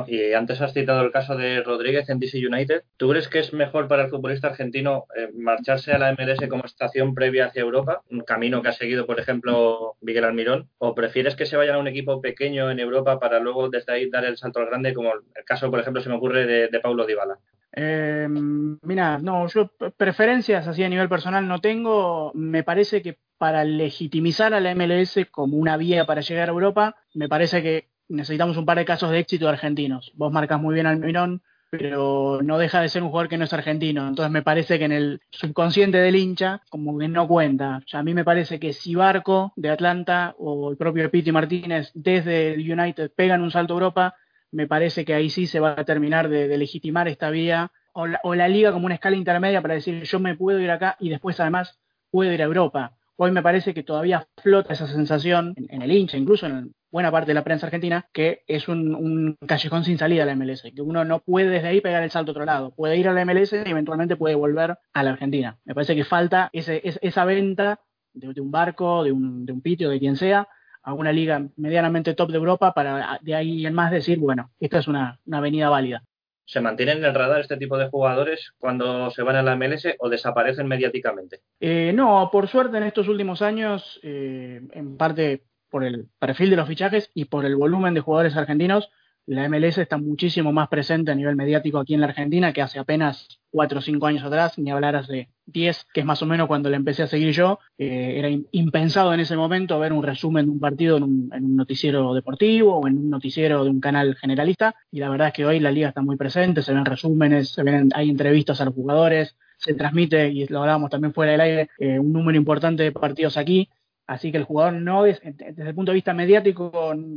Y 0.07 0.35
antes 0.35 0.61
has 0.61 0.73
citado 0.73 1.03
el 1.03 1.11
caso 1.11 1.37
de 1.37 1.63
Rodríguez 1.63 2.09
en 2.09 2.21
DC 2.21 2.39
United. 2.47 2.85
¿Tú 2.97 3.09
crees 3.09 3.29
que 3.29 3.41
es 3.41 3.53
mejor 3.53 3.89
para 3.89 4.05
el 4.05 4.11
futbolista 4.11 4.47
argentino 4.47 5.07
eh, 5.17 5.29
marcharse 5.35 5.93
a 5.93 5.99
la 5.99 6.13
MLS 6.13 6.49
como 6.49 6.65
estación 6.65 7.13
previa 7.13 7.47
hacia 7.47 7.63
Europa, 7.63 8.03
un 8.09 8.21
camino 8.21 8.63
que 8.63 8.69
ha 8.69 8.73
seguido, 8.73 9.05
por 9.05 9.19
ejemplo, 9.19 9.97
Miguel 10.01 10.25
Almirón? 10.25 10.69
¿O 10.79 10.95
prefieres 10.95 11.35
que 11.35 11.45
se 11.45 11.57
vayan 11.57 11.75
a 11.75 11.79
un 11.79 11.89
equipo 11.89 12.21
pequeño 12.21 12.71
en 12.71 12.79
Europa 12.79 13.19
para 13.19 13.41
luego 13.41 13.69
desde 13.69 13.93
ahí 13.93 14.09
dar 14.09 14.25
el 14.25 14.37
salto 14.37 14.61
al 14.61 14.67
grande, 14.67 14.95
como 14.95 15.13
el 15.13 15.45
caso, 15.45 15.71
por 15.71 15.81
ejemplo, 15.81 16.01
se 16.01 16.09
me 16.09 16.17
ocurre 16.17 16.47
de, 16.47 16.81
Paulo 16.81 17.05
Dybala? 17.05 17.39
Eh, 17.73 18.29
mira, 18.29 19.19
no, 19.19 19.49
yo 19.49 19.73
preferencias 19.97 20.69
así 20.69 20.85
a 20.85 20.89
nivel 20.89 21.09
personal 21.09 21.47
no 21.49 21.61
tengo. 21.61 22.31
Me 22.35 22.63
parece 22.63 23.03
que 23.03 23.19
para 23.39 23.65
legitimizar 23.65 24.55
a 24.55 24.61
la 24.61 24.75
MLS 24.75 25.19
como 25.33 25.57
una 25.57 25.77
vía 25.77 26.05
para 26.05 26.21
llegar 26.21 26.49
a 26.49 26.53
Europa, 26.53 26.97
me 27.15 27.29
parece 27.29 27.63
que 27.63 27.89
necesitamos 28.11 28.57
un 28.57 28.67
par 28.67 28.79
de 28.79 28.85
casos 28.85 29.11
de 29.11 29.19
éxito 29.19 29.49
argentinos. 29.49 30.13
Vos 30.15 30.33
marcas 30.33 30.61
muy 30.61 30.75
bien 30.75 30.87
al 30.87 30.99
Mirón, 30.99 31.43
pero 31.71 32.41
no 32.43 32.59
deja 32.59 32.81
de 32.81 32.89
ser 32.89 33.03
un 33.03 33.11
jugador 33.11 33.29
que 33.29 33.39
no 33.39 33.45
es 33.45 33.53
argentino. 33.53 34.07
Entonces 34.09 34.33
me 34.33 34.43
parece 34.43 34.79
que 34.79 34.85
en 34.85 34.93
el 34.93 35.21
subconsciente 35.31 35.99
del 35.99 36.17
hincha, 36.17 36.61
como 36.69 36.99
que 36.99 37.09
no 37.09 37.29
cuenta. 37.29 37.81
a 37.93 38.03
mí 38.03 38.13
me 38.13 38.25
parece 38.25 38.59
que 38.59 38.73
si 38.73 38.95
Barco 38.95 39.53
de 39.57 39.71
Atlanta 39.71 40.35
o 40.39 40.71
el 40.71 40.77
propio 40.77 41.11
Piti 41.11 41.31
Martínez 41.31 41.93
desde 41.95 42.55
el 42.55 42.71
United 42.71 43.13
pegan 43.15 43.41
un 43.41 43.53
salto 43.53 43.75
a 43.75 43.77
Europa, 43.77 44.15
me 44.51 44.67
parece 44.67 45.05
que 45.05 45.15
ahí 45.15 45.31
sí 45.31 45.47
se 45.47 45.61
va 45.61 45.75
a 45.79 45.85
terminar 45.85 46.29
de, 46.29 46.59
legitimar 46.59 47.07
esta 47.07 47.31
vía 47.31 47.71
o 47.93 48.35
la, 48.35 48.49
liga 48.49 48.73
como 48.73 48.87
una 48.87 48.95
escala 48.95 49.17
intermedia 49.17 49.63
para 49.63 49.75
decir 49.75 50.03
yo 50.03 50.21
me 50.21 50.37
puedo 50.37 50.59
ir 50.61 50.71
acá 50.71 50.97
y 50.99 51.09
después 51.09 51.39
además 51.39 51.79
puedo 52.11 52.33
ir 52.33 52.43
a 52.43 52.47
Europa. 52.47 52.93
Hoy 53.17 53.31
me 53.31 53.43
parece 53.43 53.75
que 53.75 53.83
todavía 53.83 54.27
flota 54.43 54.73
esa 54.73 54.87
sensación 54.87 55.55
en, 55.57 55.83
el 55.83 55.93
hincha, 55.93 56.17
incluso 56.17 56.47
en 56.47 56.73
buena 56.91 57.11
parte 57.11 57.29
de 57.29 57.35
la 57.35 57.45
prensa 57.45 57.67
argentina, 57.67 58.09
que 58.13 58.43
es 58.47 58.69
un, 58.69 59.37
callejón 59.47 59.85
sin 59.85 59.99
salida 59.99 60.25
a 60.25 60.27
la 60.27 60.37
MLS, 60.37 60.63
que 60.75 60.83
uno 60.83 61.05
no 61.05 61.21
puede 61.21 61.49
desde 61.49 61.69
ahí 61.69 61.81
pegar 61.81 62.03
el 62.03 62.11
salto 62.11 62.31
a 62.31 62.33
otro 62.33 62.45
lado. 62.45 62.73
Puede 62.73 62.97
ir 62.97 63.09
a 63.09 63.13
la 63.13 63.25
MLS 63.25 63.53
y 63.53 63.71
eventualmente 63.71 64.17
puede 64.17 64.35
volver 64.35 64.79
a 64.93 65.03
la 65.03 65.11
Argentina. 65.11 65.59
Me 65.65 65.75
parece 65.75 65.95
que 65.95 66.05
falta 66.05 66.51
ese, 66.53 66.83
esa 66.85 67.25
venta 67.25 67.81
de, 68.13 68.41
un 68.41 68.51
barco, 68.51 69.05
de 69.05 69.13
un, 69.13 69.47
de 69.47 69.53
un 69.53 69.61
pitio, 69.61 69.91
de 69.91 69.99
quien 69.99 70.17
sea, 70.17 70.49
a 70.83 70.95
una 70.95 71.13
liga 71.13 71.47
medianamente 71.57 72.15
top 72.15 72.31
de 72.31 72.39
Europa 72.39 72.73
para 72.73 73.19
de 73.21 73.35
ahí 73.35 73.67
en 73.67 73.75
más 73.75 73.91
decir, 73.91 74.19
bueno, 74.19 74.51
esta 74.59 74.79
es 74.79 74.89
una, 74.89 75.19
una 75.27 75.39
avenida 75.39 75.69
válida. 75.69 76.03
¿Se 76.51 76.61
mantienen 76.61 76.99
en 76.99 77.05
el 77.05 77.15
radar 77.15 77.43
este 77.43 77.57
tipo 77.57 77.79
de 77.79 77.89
jugadores 77.89 78.55
cuando 78.59 79.09
se 79.13 79.23
van 79.23 79.37
a 79.37 79.43
la 79.43 79.55
MLS 79.55 79.87
o 80.01 80.09
desaparecen 80.09 80.67
mediáticamente? 80.67 81.43
Eh, 81.61 81.93
no, 81.95 82.29
por 82.33 82.49
suerte 82.49 82.77
en 82.77 82.83
estos 82.83 83.07
últimos 83.07 83.41
años, 83.41 84.01
eh, 84.03 84.61
en 84.73 84.97
parte 84.97 85.45
por 85.71 85.85
el 85.85 86.09
perfil 86.19 86.51
de 86.51 86.57
los 86.57 86.69
fichajes 86.69 87.11
y 87.15 87.27
por 87.27 87.45
el 87.45 87.57
volumen 87.57 87.95
de 87.95 88.01
jugadores 88.01 88.37
argentinos, 88.37 88.91
la 89.27 89.49
MLS 89.49 89.79
está 89.79 89.97
muchísimo 89.97 90.53
más 90.53 90.69
presente 90.69 91.13
a 91.13 91.15
nivel 91.15 91.37
mediático 91.37 91.79
aquí 91.79 91.95
en 91.95 92.01
la 92.01 92.09
Argentina 92.09 92.53
que 92.53 92.63
hace 92.63 92.81
apenas 92.81 93.41
cuatro 93.51 93.79
o 93.79 93.83
cinco 93.83 94.07
años 94.07 94.25
atrás, 94.25 94.59
ni 94.59 94.71
hablar 94.71 94.97
hace 94.97 95.29
diez, 95.47 95.87
que 95.93 96.01
es 96.01 96.07
más 96.07 96.21
o 96.23 96.27
menos 96.27 96.49
cuando 96.49 96.69
le 96.69 96.77
empecé 96.77 97.05
a 97.05 97.07
seguir 97.07 97.31
yo. 97.33 97.61
Eh, 97.79 98.15
era 98.17 98.29
impensado 98.51 99.15
en 99.15 99.21
ese 99.21 99.37
momento 99.37 99.79
ver 99.79 99.93
un 99.93 100.03
resumen 100.03 100.47
de 100.47 100.53
un 100.53 100.59
partido 100.61 100.97
en 100.97 101.05
un, 101.05 101.57
noticiero 101.57 102.13
deportivo 102.15 102.77
o 102.77 102.89
en 102.89 102.99
un 102.99 103.11
noticiero 103.11 103.63
de 103.63 103.71
un 103.71 103.81
canal 103.81 104.17
generalista. 104.17 104.75
Y 104.91 104.99
la 104.99 105.09
verdad 105.09 105.29
es 105.29 105.35
que 105.35 105.47
hoy 105.47 105.61
la 105.61 105.71
liga 105.71 105.89
está 105.89 106.03
muy 106.03 106.17
presente, 106.17 106.63
se 106.63 106.73
ven 106.73 106.85
resúmenes, 106.85 107.51
se 107.51 107.63
ven, 107.63 107.91
hay 107.95 108.11
entrevistas 108.11 108.61
a 108.61 108.65
los 108.65 108.75
jugadores, 108.75 109.37
se 109.59 109.75
transmite, 109.75 110.29
y 110.31 110.47
lo 110.47 110.61
hablábamos 110.61 110.91
también 110.91 111.13
fuera 111.13 111.33
del 111.33 111.41
aire, 111.43 111.71
eh, 111.79 111.99
un 111.99 112.13
número 112.13 112.37
importante 112.37 112.83
de 112.83 112.93
partidos 112.93 113.37
aquí. 113.37 113.69
Así 114.11 114.33
que 114.33 114.39
el 114.39 114.45
jugador 114.45 114.73
no, 114.73 115.05
desde 115.05 115.23
el 115.57 115.73
punto 115.73 115.93
de 115.93 115.95
vista 115.95 116.13
mediático, 116.13 116.73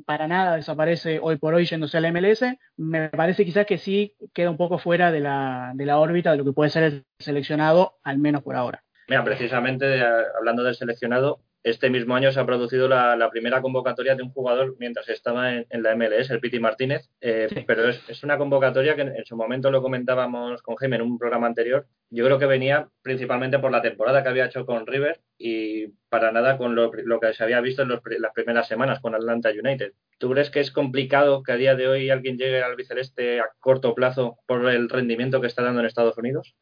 para 0.05 0.27
nada 0.27 0.57
desaparece 0.57 1.17
hoy 1.19 1.38
por 1.38 1.55
hoy 1.55 1.65
yéndose 1.65 1.97
al 1.97 2.13
MLS. 2.13 2.43
Me 2.77 3.09
parece 3.09 3.45
quizás 3.45 3.65
que 3.65 3.79
sí 3.79 4.15
queda 4.31 4.51
un 4.51 4.57
poco 4.57 4.77
fuera 4.77 5.12
de 5.12 5.19
la, 5.19 5.71
de 5.73 5.88
la 5.88 5.97
órbita 5.97 6.29
de 6.29 6.38
lo 6.38 6.45
que 6.45 6.51
puede 6.51 6.69
ser 6.69 6.83
el 6.83 7.05
seleccionado, 7.17 7.95
al 8.03 8.19
menos 8.19 8.43
por 8.43 8.55
ahora. 8.55 8.83
Mira, 9.07 9.23
precisamente 9.23 10.01
eh, 10.01 10.05
hablando 10.38 10.62
del 10.62 10.75
seleccionado, 10.75 11.39
este 11.63 11.89
mismo 11.89 12.15
año 12.15 12.32
se 12.32 12.39
ha 12.39 12.46
producido 12.46 12.88
la, 12.88 13.29
primera 13.32 13.62
convocatoria 13.62 14.15
de 14.15 14.24
un 14.24 14.32
jugador 14.32 14.75
mientras 14.79 15.08
estaba 15.10 15.53
en, 15.53 15.84
la 15.84 15.96
MLS, 15.96 16.29
el 16.29 16.41
Piti 16.41 16.60
Martínez, 16.60 17.10
eh, 17.22 17.48
pero 17.65 17.88
es, 17.88 18.24
una 18.24 18.38
convocatoria 18.38 18.96
que 18.96 19.01
en, 19.01 19.25
su 19.25 19.38
momento 19.38 19.72
lo 19.72 19.82
comentábamos 19.82 20.62
con 20.62 20.75
Jaime 20.75 20.98
en 20.98 21.03
un 21.03 21.17
programa 21.17 21.48
anterior. 21.48 21.88
Yo 22.10 22.25
creo 22.25 22.38
que 22.38 22.46
venía 22.46 22.89
principalmente 23.01 23.60
por 23.60 23.72
la 23.72 23.82
temporada 23.82 24.22
que 24.22 24.29
había 24.29 24.46
hecho 24.46 24.65
con 24.65 24.86
River 24.86 25.22
y 25.38 25.88
para 26.10 26.32
nada 26.32 26.58
con 26.58 26.75
lo, 26.75 26.91
que 26.91 27.34
se 27.34 27.43
había 27.43 27.62
visto 27.62 27.82
en 27.82 27.89
las 27.89 28.34
primeras 28.34 28.67
semanas 28.67 29.00
con 29.00 29.15
Atlanta 29.15 29.50
United. 29.50 29.93
¿Tú 30.17 30.29
crees 30.32 30.50
que 30.50 30.60
es 30.60 30.72
complicado 30.72 31.43
que 31.43 31.53
a 31.53 31.58
día 31.58 31.75
de 31.75 31.88
hoy 31.88 32.10
alguien 32.10 32.38
llegue 32.38 32.62
al 32.62 32.75
biceleste 32.75 33.39
a 33.39 33.50
corto 33.60 33.96
plazo 33.96 34.38
por 34.46 34.70
el 34.70 34.89
rendimiento 34.89 35.41
que 35.41 35.48
está 35.48 35.63
dando 35.63 35.79
en 35.79 35.86
Estados 35.86 36.17
Unidos? 36.17 36.55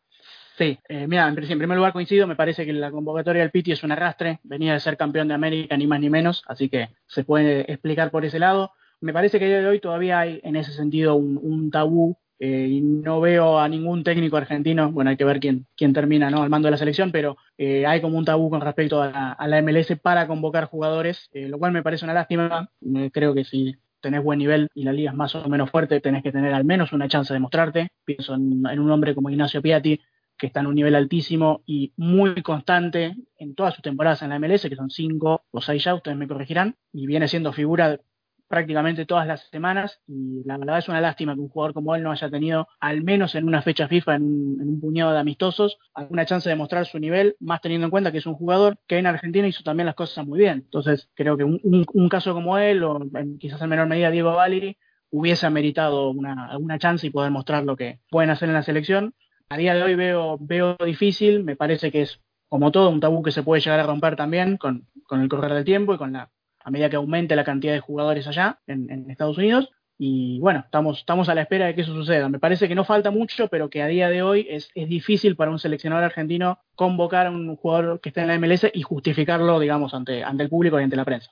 Sí, 0.57 0.77
eh, 0.89 1.07
mira, 1.07 1.27
en 1.27 1.35
primer 1.35 1.77
lugar 1.77 1.93
coincido, 1.93 2.27
me 2.27 2.35
parece 2.35 2.65
que 2.65 2.73
la 2.73 2.91
convocatoria 2.91 3.41
del 3.41 3.51
Piti 3.51 3.71
es 3.71 3.83
un 3.83 3.91
arrastre, 3.91 4.39
venía 4.43 4.73
de 4.73 4.79
ser 4.79 4.97
campeón 4.97 5.27
de 5.27 5.33
América, 5.33 5.77
ni 5.77 5.87
más 5.87 5.99
ni 5.99 6.09
menos, 6.09 6.43
así 6.47 6.67
que 6.69 6.89
se 7.07 7.23
puede 7.23 7.71
explicar 7.71 8.11
por 8.11 8.25
ese 8.25 8.37
lado. 8.37 8.71
Me 8.99 9.13
parece 9.13 9.39
que 9.39 9.45
a 9.45 9.47
día 9.47 9.61
de 9.61 9.67
hoy 9.67 9.79
todavía 9.79 10.19
hay 10.19 10.41
en 10.43 10.55
ese 10.55 10.73
sentido 10.73 11.15
un, 11.15 11.71
tabú 11.71 12.17
eh, 12.37 12.67
y 12.69 12.81
no 12.81 13.21
veo 13.21 13.59
a 13.59 13.69
ningún 13.69 14.03
técnico 14.03 14.37
argentino, 14.37 14.91
bueno, 14.91 15.09
hay 15.09 15.17
que 15.17 15.25
ver 15.25 15.39
quién, 15.39 15.65
quién 15.75 15.93
termina 15.93 16.29
¿no? 16.29 16.43
al 16.43 16.49
mando 16.49 16.67
de 16.67 16.71
la 16.71 16.77
selección, 16.77 17.11
pero 17.11 17.37
eh, 17.57 17.85
hay 17.85 18.01
como 18.01 18.17
un 18.17 18.25
tabú 18.25 18.49
con 18.49 18.61
respecto 18.61 19.01
a 19.01 19.37
la, 19.39 19.61
MLS 19.61 19.97
para 20.01 20.27
convocar 20.27 20.65
jugadores, 20.65 21.29
eh, 21.33 21.47
lo 21.47 21.57
cual 21.59 21.71
me 21.71 21.81
parece 21.81 22.05
una 22.05 22.13
lástima. 22.13 22.69
creo 23.13 23.33
que 23.33 23.45
si 23.45 23.75
tenés 24.01 24.23
buen 24.23 24.39
nivel 24.39 24.67
y 24.73 24.83
la 24.83 24.93
liga 24.93 25.11
es 25.11 25.17
más 25.17 25.33
o 25.35 25.47
menos 25.47 25.69
fuerte, 25.69 26.01
tenés 26.01 26.23
que 26.23 26.31
tener 26.31 26.53
al 26.53 26.65
menos 26.65 26.91
una 26.91 27.07
chance 27.07 27.33
de 27.33 27.39
mostrarte. 27.39 27.89
Pienso 28.03 28.33
en, 28.33 28.63
en 28.69 28.79
un 28.79 28.91
hombre 28.91 29.15
como 29.15 29.29
Ignacio 29.29 29.61
Piatti, 29.61 29.99
que 30.41 30.47
está 30.47 30.61
en 30.61 30.65
un 30.65 30.73
nivel 30.73 30.95
altísimo 30.95 31.61
y 31.67 31.93
muy 31.97 32.41
constante 32.41 33.15
en 33.37 33.53
todas 33.53 33.75
sus 33.75 33.83
temporadas 33.83 34.23
en 34.23 34.29
la 34.29 34.39
MLS, 34.39 34.67
que 34.67 34.75
son 34.75 34.89
cinco 34.89 35.43
o 35.51 35.61
seis 35.61 35.83
ya, 35.83 35.93
ustedes 35.93 36.17
me 36.17 36.27
corregirán, 36.27 36.77
y 36.91 37.05
viene 37.05 37.27
siendo 37.27 37.53
figura 37.53 37.99
prácticamente 38.47 39.05
todas 39.05 39.27
las 39.27 39.47
semanas 39.51 40.01
y 40.07 40.41
la 40.43 40.57
verdad 40.57 40.79
es 40.79 40.89
una 40.89 40.99
lástima 40.99 41.35
que 41.35 41.41
un 41.41 41.47
jugador 41.49 41.75
como 41.75 41.95
él 41.95 42.01
no 42.01 42.11
haya 42.11 42.27
tenido, 42.31 42.67
al 42.79 43.03
menos 43.03 43.35
en 43.35 43.47
una 43.47 43.61
fecha 43.61 43.87
FIFA, 43.87 44.15
en, 44.15 44.23
un 44.23 44.81
puñado 44.81 45.11
de 45.11 45.19
amistosos, 45.19 45.77
alguna 45.93 46.25
chance 46.25 46.49
de 46.49 46.55
mostrar 46.55 46.87
su 46.87 46.97
nivel, 46.97 47.35
más 47.39 47.61
teniendo 47.61 47.85
en 47.85 47.91
cuenta 47.91 48.11
que 48.11 48.17
es 48.17 48.25
un 48.25 48.33
jugador 48.33 48.79
que 48.87 48.97
en 48.97 49.05
Argentina 49.05 49.47
hizo 49.47 49.61
también 49.61 49.85
las 49.85 49.95
cosas 49.95 50.25
muy 50.25 50.39
bien. 50.39 50.63
Entonces 50.65 51.07
creo 51.13 51.37
que 51.37 51.43
un, 51.43 52.09
caso 52.09 52.33
como 52.33 52.57
él, 52.57 52.83
o 52.83 52.99
quizás 53.39 53.61
en 53.61 53.69
menor 53.69 53.87
medida 53.87 54.09
Diego 54.09 54.33
Valeri, 54.33 54.75
hubiese 55.11 55.47
meritado 55.51 56.09
una, 56.09 56.47
alguna 56.47 56.79
chance 56.79 57.05
y 57.05 57.11
poder 57.11 57.29
mostrar 57.29 57.63
lo 57.63 57.77
que 57.77 57.99
pueden 58.09 58.31
hacer 58.31 58.49
en 58.49 58.55
la 58.55 58.63
selección 58.63 59.13
a 59.51 59.57
día 59.57 59.73
de 59.73 59.83
hoy 59.83 59.95
veo, 59.95 60.37
veo 60.39 60.77
difícil, 60.85 61.43
me 61.43 61.57
parece 61.57 61.91
que 61.91 62.03
es 62.03 62.21
como 62.47 62.71
todo 62.71 62.89
un 62.89 63.01
tabú 63.01 63.21
que 63.21 63.33
se 63.33 63.43
puede 63.43 63.61
llegar 63.61 63.81
a 63.81 63.83
romper 63.83 64.15
también 64.15 64.55
con, 64.55 64.87
con 65.05 65.19
el 65.19 65.27
correr 65.27 65.53
del 65.53 65.65
tiempo 65.65 65.93
y 65.93 65.97
con 65.97 66.13
la 66.13 66.31
a 66.63 66.71
medida 66.71 66.89
que 66.89 66.95
aumente 66.95 67.35
la 67.35 67.43
cantidad 67.43 67.73
de 67.73 67.81
jugadores 67.81 68.27
allá 68.27 68.61
en, 68.65 68.89
en 68.89 69.09
Estados 69.11 69.37
Unidos. 69.37 69.69
Y 70.03 70.39
bueno, 70.39 70.61
estamos, 70.65 70.97
estamos 70.97 71.29
a 71.29 71.35
la 71.35 71.43
espera 71.43 71.67
de 71.67 71.75
que 71.75 71.81
eso 71.81 71.93
suceda. 71.93 72.27
Me 72.27 72.39
parece 72.39 72.67
que 72.67 72.73
no 72.73 72.83
falta 72.83 73.11
mucho, 73.11 73.49
pero 73.49 73.69
que 73.69 73.83
a 73.83 73.87
día 73.87 74.09
de 74.09 74.23
hoy 74.23 74.47
es, 74.49 74.71
es 74.73 74.89
difícil 74.89 75.35
para 75.35 75.51
un 75.51 75.59
seleccionador 75.59 76.05
argentino 76.05 76.57
convocar 76.73 77.27
a 77.27 77.29
un 77.29 77.55
jugador 77.55 78.01
que 78.01 78.09
esté 78.09 78.21
en 78.21 78.27
la 78.29 78.39
MLS 78.39 78.65
y 78.73 78.81
justificarlo, 78.81 79.59
digamos, 79.59 79.93
ante, 79.93 80.23
ante 80.23 80.41
el 80.41 80.49
público 80.49 80.79
y 80.79 80.83
ante 80.83 80.95
la 80.95 81.05
prensa. 81.05 81.29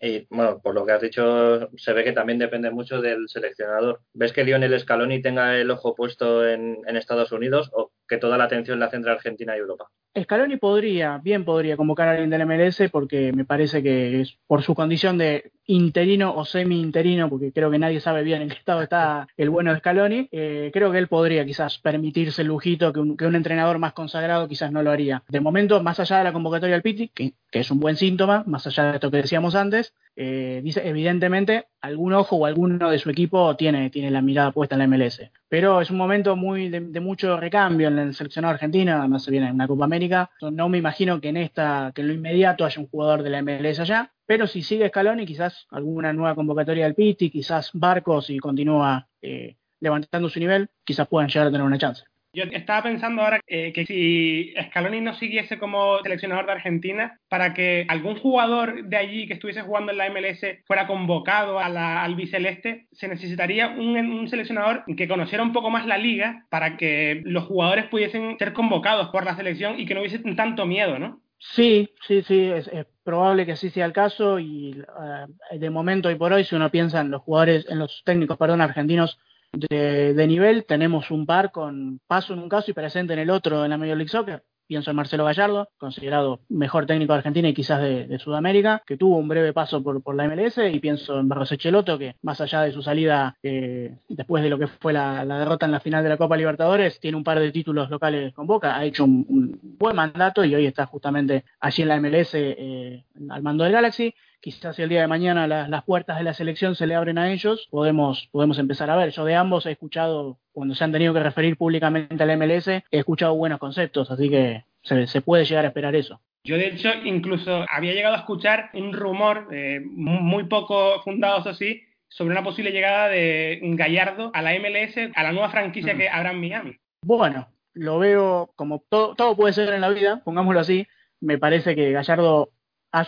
Y 0.00 0.26
bueno, 0.30 0.58
por 0.60 0.74
lo 0.74 0.84
que 0.84 0.92
has 0.94 1.00
dicho, 1.00 1.70
se 1.76 1.92
ve 1.92 2.02
que 2.02 2.10
también 2.10 2.40
depende 2.40 2.72
mucho 2.72 3.00
del 3.00 3.28
seleccionador. 3.28 4.00
¿Ves 4.14 4.32
que 4.32 4.42
Lionel 4.42 4.80
Scaloni 4.80 5.22
tenga 5.22 5.56
el 5.56 5.70
ojo 5.70 5.94
puesto 5.94 6.44
en, 6.44 6.78
en 6.88 6.96
Estados 6.96 7.30
Unidos 7.30 7.70
o 7.72 7.92
que 8.08 8.18
toda 8.18 8.36
la 8.36 8.44
atención 8.44 8.80
la 8.80 8.90
centra 8.90 9.12
Argentina 9.12 9.54
y 9.54 9.60
Europa? 9.60 9.90
Scaloni 10.20 10.56
podría, 10.56 11.18
bien 11.18 11.44
podría 11.44 11.76
convocar 11.76 12.08
a 12.08 12.12
alguien 12.12 12.30
del 12.30 12.46
MLS 12.46 12.90
porque 12.90 13.32
me 13.32 13.44
parece 13.44 13.80
que 13.80 14.22
es 14.22 14.38
por 14.48 14.62
su 14.62 14.74
condición 14.74 15.18
de 15.18 15.52
interino 15.68 16.34
o 16.34 16.44
semi-interino, 16.44 17.28
porque 17.28 17.52
creo 17.52 17.70
que 17.70 17.78
nadie 17.78 18.00
sabe 18.00 18.22
bien 18.22 18.42
en 18.42 18.48
qué 18.48 18.56
estado 18.56 18.82
está 18.82 19.28
el 19.36 19.50
bueno 19.50 19.72
de 19.72 19.78
Scaloni, 19.78 20.28
eh, 20.32 20.70
creo 20.72 20.90
que 20.90 20.98
él 20.98 21.08
podría 21.08 21.44
quizás 21.44 21.78
permitirse 21.78 22.42
el 22.42 22.48
lujito 22.48 22.92
que 22.92 23.00
un, 23.00 23.34
entrenador 23.36 23.78
más 23.78 23.92
consagrado 23.92 24.48
quizás 24.48 24.72
no 24.72 24.82
lo 24.82 24.90
haría. 24.90 25.22
De 25.28 25.40
momento, 25.40 25.82
más 25.82 26.00
allá 26.00 26.18
de 26.18 26.24
la 26.24 26.32
convocatoria 26.32 26.74
del 26.74 26.82
Piti, 26.82 27.08
que, 27.08 27.34
es 27.52 27.70
un 27.70 27.80
buen 27.80 27.96
síntoma, 27.96 28.44
más 28.46 28.66
allá 28.66 28.84
de 28.84 28.94
esto 28.94 29.10
que 29.10 29.18
decíamos 29.18 29.54
antes, 29.54 29.94
eh, 30.16 30.60
dice, 30.64 30.88
evidentemente, 30.88 31.66
algún 31.82 32.14
ojo 32.14 32.36
o 32.36 32.46
alguno 32.46 32.90
de 32.90 32.98
su 32.98 33.10
equipo 33.10 33.54
tiene, 33.56 33.90
tiene 33.90 34.10
la 34.10 34.22
mirada 34.22 34.52
puesta 34.52 34.74
en 34.74 34.78
la 34.80 34.86
MLS. 34.86 35.30
Pero 35.50 35.82
es 35.82 35.90
un 35.90 35.98
momento 35.98 36.34
muy 36.34 36.70
de, 36.70 37.00
mucho 37.00 37.36
recambio 37.36 37.88
en 37.88 37.98
el 37.98 38.14
seleccionado 38.14 38.54
argentino, 38.54 38.96
además 38.98 39.22
se 39.22 39.30
viene 39.30 39.48
en 39.48 39.54
una 39.54 39.68
Copa 39.68 39.84
América. 39.84 40.30
No 40.50 40.68
me 40.68 40.78
imagino 40.78 41.20
que 41.20 41.28
en 41.28 41.36
esta, 41.36 41.92
que 41.94 42.00
en 42.00 42.08
lo 42.08 42.14
inmediato 42.14 42.64
haya 42.64 42.80
un 42.80 42.88
jugador 42.88 43.22
de 43.22 43.30
la 43.30 43.42
MLS 43.42 43.80
allá. 43.80 44.12
Pero 44.28 44.46
si 44.46 44.60
sigue 44.60 44.90
Scaloni, 44.90 45.24
quizás 45.24 45.66
alguna 45.70 46.12
nueva 46.12 46.34
convocatoria 46.34 46.84
del 46.84 46.94
Piti, 46.94 47.30
quizás 47.30 47.70
Barcos 47.72 48.28
y 48.28 48.38
continúa 48.38 49.08
eh, 49.22 49.56
levantando 49.80 50.28
su 50.28 50.38
nivel, 50.38 50.68
quizás 50.84 51.08
puedan 51.08 51.30
llegar 51.30 51.46
a 51.46 51.50
tener 51.50 51.66
una 51.66 51.78
chance. 51.78 52.04
Yo 52.34 52.44
estaba 52.52 52.82
pensando 52.82 53.22
ahora 53.22 53.40
eh, 53.46 53.72
que 53.72 53.86
si 53.86 54.52
Scaloni 54.66 55.00
no 55.00 55.14
siguiese 55.14 55.58
como 55.58 56.00
seleccionador 56.02 56.44
de 56.44 56.52
Argentina, 56.52 57.18
para 57.30 57.54
que 57.54 57.86
algún 57.88 58.18
jugador 58.18 58.84
de 58.84 58.98
allí 58.98 59.26
que 59.26 59.32
estuviese 59.32 59.62
jugando 59.62 59.92
en 59.92 59.98
la 59.98 60.10
MLS 60.10 60.44
fuera 60.66 60.86
convocado 60.86 61.58
a 61.58 61.70
la, 61.70 62.04
al 62.04 62.14
biceleste, 62.14 62.86
se 62.92 63.08
necesitaría 63.08 63.68
un, 63.68 63.96
un, 63.96 64.28
seleccionador 64.28 64.84
que 64.94 65.08
conociera 65.08 65.42
un 65.42 65.54
poco 65.54 65.70
más 65.70 65.86
la 65.86 65.96
liga 65.96 66.44
para 66.50 66.76
que 66.76 67.22
los 67.24 67.44
jugadores 67.44 67.86
pudiesen 67.86 68.36
ser 68.38 68.52
convocados 68.52 69.08
por 69.08 69.24
la 69.24 69.36
selección 69.36 69.80
y 69.80 69.86
que 69.86 69.94
no 69.94 70.00
hubiesen 70.00 70.36
tanto 70.36 70.66
miedo, 70.66 70.98
¿no? 70.98 71.22
Sí, 71.38 71.88
sí, 72.06 72.22
sí, 72.22 72.50
es, 72.50 72.68
probable 73.08 73.46
que 73.46 73.52
así 73.52 73.70
sea 73.70 73.86
el 73.86 73.94
caso 73.94 74.38
y 74.38 74.78
uh, 74.78 75.58
de 75.58 75.70
momento 75.70 76.10
y 76.10 76.16
por 76.16 76.30
hoy, 76.30 76.44
si 76.44 76.54
uno 76.54 76.70
piensa 76.70 77.00
en 77.00 77.10
los 77.10 77.22
jugadores, 77.22 77.64
en 77.70 77.78
los 77.78 78.02
técnicos, 78.04 78.36
perdón, 78.36 78.60
argentinos 78.60 79.18
de, 79.50 80.26
nivel. 80.26 80.66
Tenemos 80.66 81.10
un 81.10 81.24
par 81.24 81.50
con 81.50 82.00
paso 82.06 82.34
en 82.34 82.40
un 82.40 82.50
caso 82.50 82.70
y 82.70 82.74
presente 82.74 83.14
en 83.14 83.20
el 83.20 83.30
otro 83.30 83.64
en 83.64 83.70
la 83.70 83.78
Major 83.78 83.96
League 83.96 84.10
Soccer. 84.10 84.44
Pienso 84.68 84.90
en 84.90 84.96
Marcelo 84.96 85.24
Gallardo, 85.24 85.70
considerado 85.78 86.40
mejor 86.50 86.84
técnico 86.84 87.14
de 87.14 87.18
Argentina 87.20 87.48
y 87.48 87.54
quizás 87.54 87.80
de, 87.80 88.18
Sudamérica, 88.18 88.82
que 88.86 88.98
tuvo 88.98 89.16
un 89.16 89.26
breve 89.26 89.54
paso 89.54 89.82
por, 89.82 90.14
la 90.14 90.28
MLS, 90.28 90.58
y 90.70 90.78
pienso 90.78 91.18
en 91.18 91.26
Barros 91.26 91.50
Echeloto, 91.52 91.98
que 91.98 92.16
más 92.20 92.38
allá 92.42 92.60
de 92.60 92.72
su 92.72 92.82
salida 92.82 93.38
eh, 93.42 93.96
después 94.10 94.42
de 94.42 94.50
lo 94.50 94.58
que 94.58 94.66
fue 94.66 94.92
la, 94.92 95.24
derrota 95.24 95.64
en 95.64 95.72
la 95.72 95.80
final 95.80 96.02
de 96.04 96.10
la 96.10 96.18
Copa 96.18 96.36
Libertadores, 96.36 97.00
tiene 97.00 97.16
un 97.16 97.24
par 97.24 97.40
de 97.40 97.50
títulos 97.50 97.88
locales 97.88 98.34
con 98.34 98.46
Boca, 98.46 98.76
ha 98.76 98.84
hecho 98.84 99.04
un, 99.04 99.58
buen 99.62 99.96
mandato 99.96 100.44
y 100.44 100.54
hoy 100.54 100.66
está 100.66 100.84
justamente 100.84 101.44
allí 101.60 101.82
en 101.82 101.88
la 101.88 102.00
MLS 102.00 102.34
eh, 102.34 103.04
al 103.30 103.42
mando 103.42 103.64
del 103.64 103.72
Galaxy 103.72 104.14
quizás 104.40 104.78
el 104.78 104.88
día 104.88 105.00
de 105.00 105.06
mañana 105.06 105.46
las 105.46 105.84
puertas 105.84 106.18
de 106.18 106.24
la 106.24 106.34
selección 106.34 106.74
se 106.74 106.86
le 106.86 106.94
abren 106.94 107.18
a 107.18 107.32
ellos, 107.32 107.68
podemos, 107.70 108.28
podemos 108.30 108.58
empezar 108.58 108.90
a 108.90 108.96
ver. 108.96 109.10
Yo 109.10 109.24
de 109.24 109.34
ambos 109.34 109.66
he 109.66 109.72
escuchado, 109.72 110.38
cuando 110.52 110.74
se 110.74 110.84
han 110.84 110.92
tenido 110.92 111.14
que 111.14 111.20
referir 111.20 111.56
públicamente 111.56 112.22
al 112.22 112.38
MLS, 112.38 112.68
he 112.68 112.82
escuchado 112.90 113.34
buenos 113.34 113.58
conceptos, 113.58 114.10
así 114.10 114.28
que 114.28 114.64
se, 114.82 115.20
puede 115.22 115.44
llegar 115.44 115.64
a 115.64 115.68
esperar 115.68 115.94
eso. 115.96 116.20
Yo, 116.44 116.56
de 116.56 116.68
hecho, 116.68 116.90
incluso 117.04 117.66
había 117.70 117.94
llegado 117.94 118.14
a 118.14 118.18
escuchar 118.18 118.70
un 118.74 118.92
rumor, 118.92 119.48
eh, 119.52 119.80
muy 119.84 120.44
poco 120.44 121.02
fundado, 121.02 121.40
eso 121.40 121.54
sí, 121.54 121.82
sobre 122.08 122.32
una 122.32 122.42
posible 122.42 122.70
llegada 122.70 123.08
de 123.08 123.60
Gallardo 123.62 124.30
a 124.32 124.42
la 124.42 124.58
MLS, 124.58 124.96
a 125.14 125.22
la 125.22 125.32
nueva 125.32 125.50
franquicia 125.50 125.96
que 125.96 126.08
habrá 126.08 126.30
en 126.30 126.40
Miami. 126.40 126.76
Bueno, 127.02 127.48
lo 127.74 127.98
veo 127.98 128.50
como 128.56 128.82
todo, 128.88 129.14
todo 129.14 129.36
puede 129.36 129.52
ser 129.52 129.72
en 129.74 129.82
la 129.82 129.90
vida, 129.90 130.22
pongámoslo 130.24 130.60
así. 130.60 130.86
Me 131.20 131.38
parece 131.38 131.74
que 131.74 131.92
Gallardo 131.92 132.50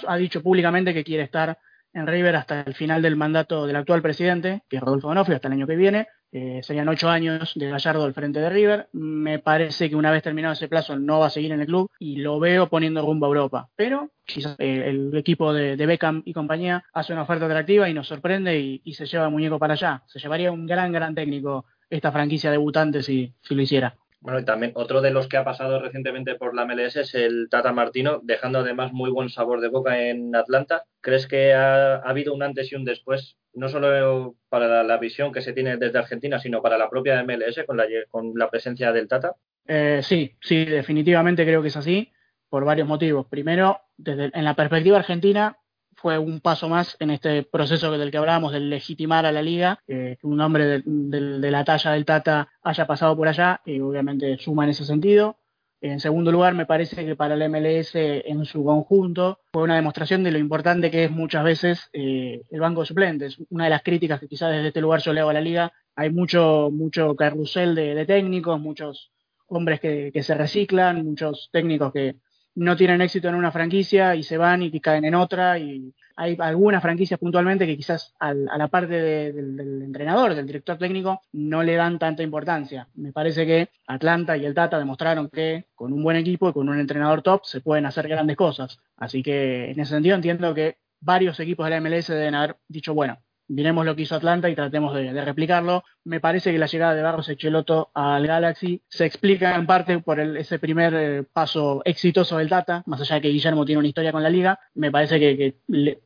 ha, 0.07 0.17
dicho 0.17 0.43
públicamente 0.43 0.95
que 0.95 1.05
quiere 1.05 1.25
estar 1.25 1.59
en 1.93 2.07
River 2.07 2.37
hasta 2.37 2.61
el 2.63 2.75
final 2.75 3.03
del 3.03 3.17
mandato 3.17 3.67
del 3.67 3.77
actual 3.77 4.03
presidente, 4.03 4.63
que 4.69 4.77
es 4.77 4.83
Rodolfo 4.83 5.09
Donofrio, 5.09 5.37
hasta 5.37 5.49
el 5.49 5.55
año 5.55 5.67
que 5.67 5.77
viene. 5.77 6.09
Eh, 6.33 6.61
serían 6.63 6.89
ocho 6.89 7.09
años 7.09 7.53
de 7.57 7.69
Gallardo 7.69 8.05
al 8.05 8.15
frente 8.15 8.39
de 8.39 8.51
River. 8.51 8.89
Me 8.93 9.41
parece 9.41 9.91
que 9.91 9.97
una 9.97 10.13
vez 10.13 10.23
terminado 10.23 10.53
ese 10.53 10.69
plazo 10.69 10.97
no 10.97 11.19
va 11.19 11.27
a 11.27 11.31
seguir 11.31 11.51
en 11.51 11.61
el 11.61 11.67
club 11.67 11.91
y 11.99 12.17
lo 12.17 12.39
veo 12.39 12.69
poniendo 12.69 13.03
rumbo 13.03 13.27
a 13.27 13.29
Europa. 13.29 13.69
Pero 13.75 14.11
quizás 14.25 14.55
eh, 14.61 14.85
el 14.87 15.17
equipo 15.17 15.53
de, 15.53 15.75
Beckham 15.75 16.23
y 16.25 16.33
compañía 16.33 16.85
hace 16.93 17.13
una 17.13 17.23
oferta 17.23 17.47
atractiva 17.47 17.89
y 17.89 17.95
nos 17.95 18.07
sorprende 18.07 18.61
y, 18.61 18.95
se 18.95 19.07
lleva 19.07 19.27
a 19.27 19.31
muñeco 19.31 19.59
para 19.59 19.75
allá. 19.75 20.05
Se 20.07 20.21
llevaría 20.21 20.53
un 20.53 20.67
gran, 20.67 20.93
gran 20.93 21.15
técnico 21.15 21.65
esta 21.89 22.13
franquicia 22.13 22.53
debutante 22.53 23.03
si 23.03 23.35
lo 23.49 23.63
hiciera. 23.63 23.97
Bueno, 24.21 24.39
y 24.39 24.45
también 24.45 24.73
otro 24.75 25.01
de 25.01 25.11
los 25.11 25.29
que 25.29 25.39
ha 25.39 25.45
pasado 25.45 25.81
recientemente 25.81 26.35
por 26.35 26.55
la 26.55 26.67
MLS 26.67 26.97
es 26.97 27.15
el 27.15 27.49
Tata 27.51 27.73
Martino, 27.73 28.21
dejando 28.23 28.59
además 28.59 28.93
muy 28.93 29.11
buen 29.11 29.31
sabor 29.31 29.61
de 29.61 29.69
boca 29.69 29.99
en 29.99 30.37
Atlanta. 30.37 30.85
¿Crees 31.01 31.27
que 31.27 31.55
ha, 31.55 31.97
habido 31.97 32.35
un 32.35 32.43
antes 32.43 32.71
y 32.71 32.77
un 32.77 32.85
después, 32.85 33.39
no 33.55 33.71
solo 33.71 34.37
para 34.51 34.85
la, 34.85 34.99
visión 34.99 35.33
que 35.33 35.41
se 35.41 35.55
tiene 35.55 35.79
desde 35.79 35.99
Argentina, 35.99 36.39
sino 36.39 36.61
para 36.61 36.77
la 36.77 36.91
propia 36.91 37.23
MLS 37.25 37.65
con 37.67 37.79
la, 37.79 37.87
con 38.11 38.35
la 38.37 38.51
presencia 38.51 38.93
del 38.93 39.09
Tata? 39.09 39.37
Eh, 39.67 40.01
sí, 40.03 40.37
sí, 40.43 40.67
definitivamente 40.67 41.45
creo 41.45 41.63
que 41.63 41.69
es 41.69 41.77
así, 41.79 42.13
por 42.51 42.67
varios 42.67 42.87
motivos. 42.87 43.27
Primero, 43.27 43.81
desde, 43.97 44.31
en 44.35 44.45
la 44.45 44.55
perspectiva 44.55 44.99
argentina, 44.99 45.57
fue 46.01 46.19
un 46.19 46.41
paso 46.41 46.69
más 46.69 46.97
en 46.99 47.11
este 47.11 47.43
proceso 47.43 47.91
del 47.91 48.11
que 48.11 48.17
hablábamos, 48.17 48.53
de 48.53 48.61
legitimar 48.61 49.27
a 49.27 49.33
la 49.33 49.43
liga, 49.43 49.79
que 49.87 50.19
un 50.23 50.41
hombre 50.41 50.83
de, 50.85 51.51
la 51.51 51.65
talla 51.65 51.93
del 51.93 52.05
Tata 52.05 52.49
haya 52.63 52.87
pasado 52.87 53.17
por 53.17 53.29
allá, 53.29 53.61
y 53.65 53.81
obviamente 53.81 54.39
suma 54.39 54.65
en 54.65 54.71
ese 54.71 54.85
sentido. 54.85 55.37
En 55.83 56.01
segundo 56.01 56.31
lugar, 56.31 56.55
me 56.55 56.67
parece 56.67 57.07
que 57.07 57.17
para 57.17 57.35
el 57.35 57.51
MLS 57.51 57.95
en 57.95 58.45
su 58.45 58.65
conjunto 58.65 59.41
fue 59.53 59.63
una 59.63 59.77
demostración 59.77 60.23
de 60.23 60.31
lo 60.31 60.39
importante 60.39 60.91
que 60.91 61.05
es 61.05 61.11
muchas 61.11 61.43
veces 61.43 61.89
eh, 61.93 62.43
el 62.51 62.61
banco 62.61 62.81
de 62.81 62.87
suplentes. 62.87 63.39
Una 63.49 63.65
de 63.65 63.71
las 63.71 63.83
críticas 63.83 64.21
que 64.21 64.29
quizás 64.29 64.53
desde 64.53 64.69
este 64.69 64.81
lugar 64.83 65.01
yo 65.01 65.13
le 65.13 65.21
hago 65.21 65.31
a 65.31 65.35
la 65.35 65.41
liga, 65.41 65.73
hay 65.97 66.11
mucho, 66.11 66.71
mucho 66.71 67.17
carrusel 67.17 67.75
de, 67.75 68.05
técnicos, 68.05 68.61
muchos 68.61 69.11
hombres 69.47 69.81
que 69.81 70.23
se 70.23 70.35
reciclan, 70.35 71.05
muchos 71.05 71.49
técnicos 71.51 71.93
que, 71.93 72.17
no 72.61 72.77
tienen 72.77 73.01
éxito 73.01 73.27
en 73.29 73.37
una 73.37 73.51
franquicia 73.51 74.15
y 74.15 74.23
se 74.23 74.37
van 74.37 74.63
y 74.63 74.81
caen 74.81 75.07
en 75.07 75.15
otra 75.15 75.59
y 75.59 75.95
hay 76.15 76.37
algunas 76.39 76.83
franquicias 76.83 77.19
puntualmente 77.19 77.67
que 77.67 77.75
quizás 77.75 78.15
a 78.21 78.35
la 78.35 78.69
parte 78.69 78.93
del 79.33 79.83
entrenador, 79.83 80.35
del 80.35 80.47
director 80.47 80.77
técnico, 80.77 81.23
no 81.33 81.63
le 81.63 81.77
dan 81.77 81.99
tanta 81.99 82.23
importancia. 82.23 82.87
Me 82.97 83.13
parece 83.13 83.47
que 83.47 83.71
Atlanta 83.87 84.37
y 84.37 84.45
el 84.45 84.53
Tata 84.53 84.79
demostraron 84.79 85.31
que 85.31 85.69
con 85.75 85.95
un 85.95 86.03
buen 86.03 86.19
equipo 86.19 86.51
y 86.51 86.53
con 86.53 86.69
un 86.69 86.79
entrenador 86.79 87.23
top 87.23 87.47
se 87.47 87.63
pueden 87.63 87.87
hacer 87.87 88.07
grandes 88.07 88.37
cosas. 88.37 88.79
Así 88.99 89.23
que 89.23 89.71
en 89.71 89.81
ese 89.81 89.95
sentido 89.95 90.17
entiendo 90.17 90.53
que 90.53 90.77
varios 91.01 91.41
equipos 91.41 91.65
de 91.65 91.71
la 91.71 91.81
MLS 91.81 92.09
deben 92.09 92.35
haber 92.35 92.57
dicho, 92.69 92.93
bueno, 92.93 93.17
miremos 93.51 93.85
lo 93.85 93.97
que 93.97 94.03
hizo 94.03 94.15
Atlanta 94.15 94.49
y 94.49 94.55
tratemos 94.55 94.95
de, 94.95 95.25
replicarlo. 95.25 95.83
Me 96.05 96.21
parece 96.21 96.53
que 96.53 96.59
la 96.59 96.67
llegada 96.67 96.95
de 96.95 97.03
Barros 97.03 97.29
Echeloto 97.29 97.91
al 97.95 98.27
Galaxy 98.27 98.83
se 98.89 99.05
explica 99.05 99.57
en 99.57 99.67
parte 99.67 99.99
por 99.99 100.21
ese 100.21 100.59
primer 100.59 100.95
eh, 100.95 101.23
paso 101.25 101.83
exitoso 101.85 102.39
del 102.39 102.49
Tata, 102.49 102.83
más 102.87 103.01
allá 103.01 103.17
de 103.17 103.23
que 103.23 103.29
Guillermo 103.29 103.65
tiene 103.65 103.81
una 103.81 103.89
historia 103.89 104.13
con 104.13 104.23
la 104.23 104.31
liga, 104.31 104.59
me 104.75 104.91
parece 104.91 105.19
que, 105.19 105.57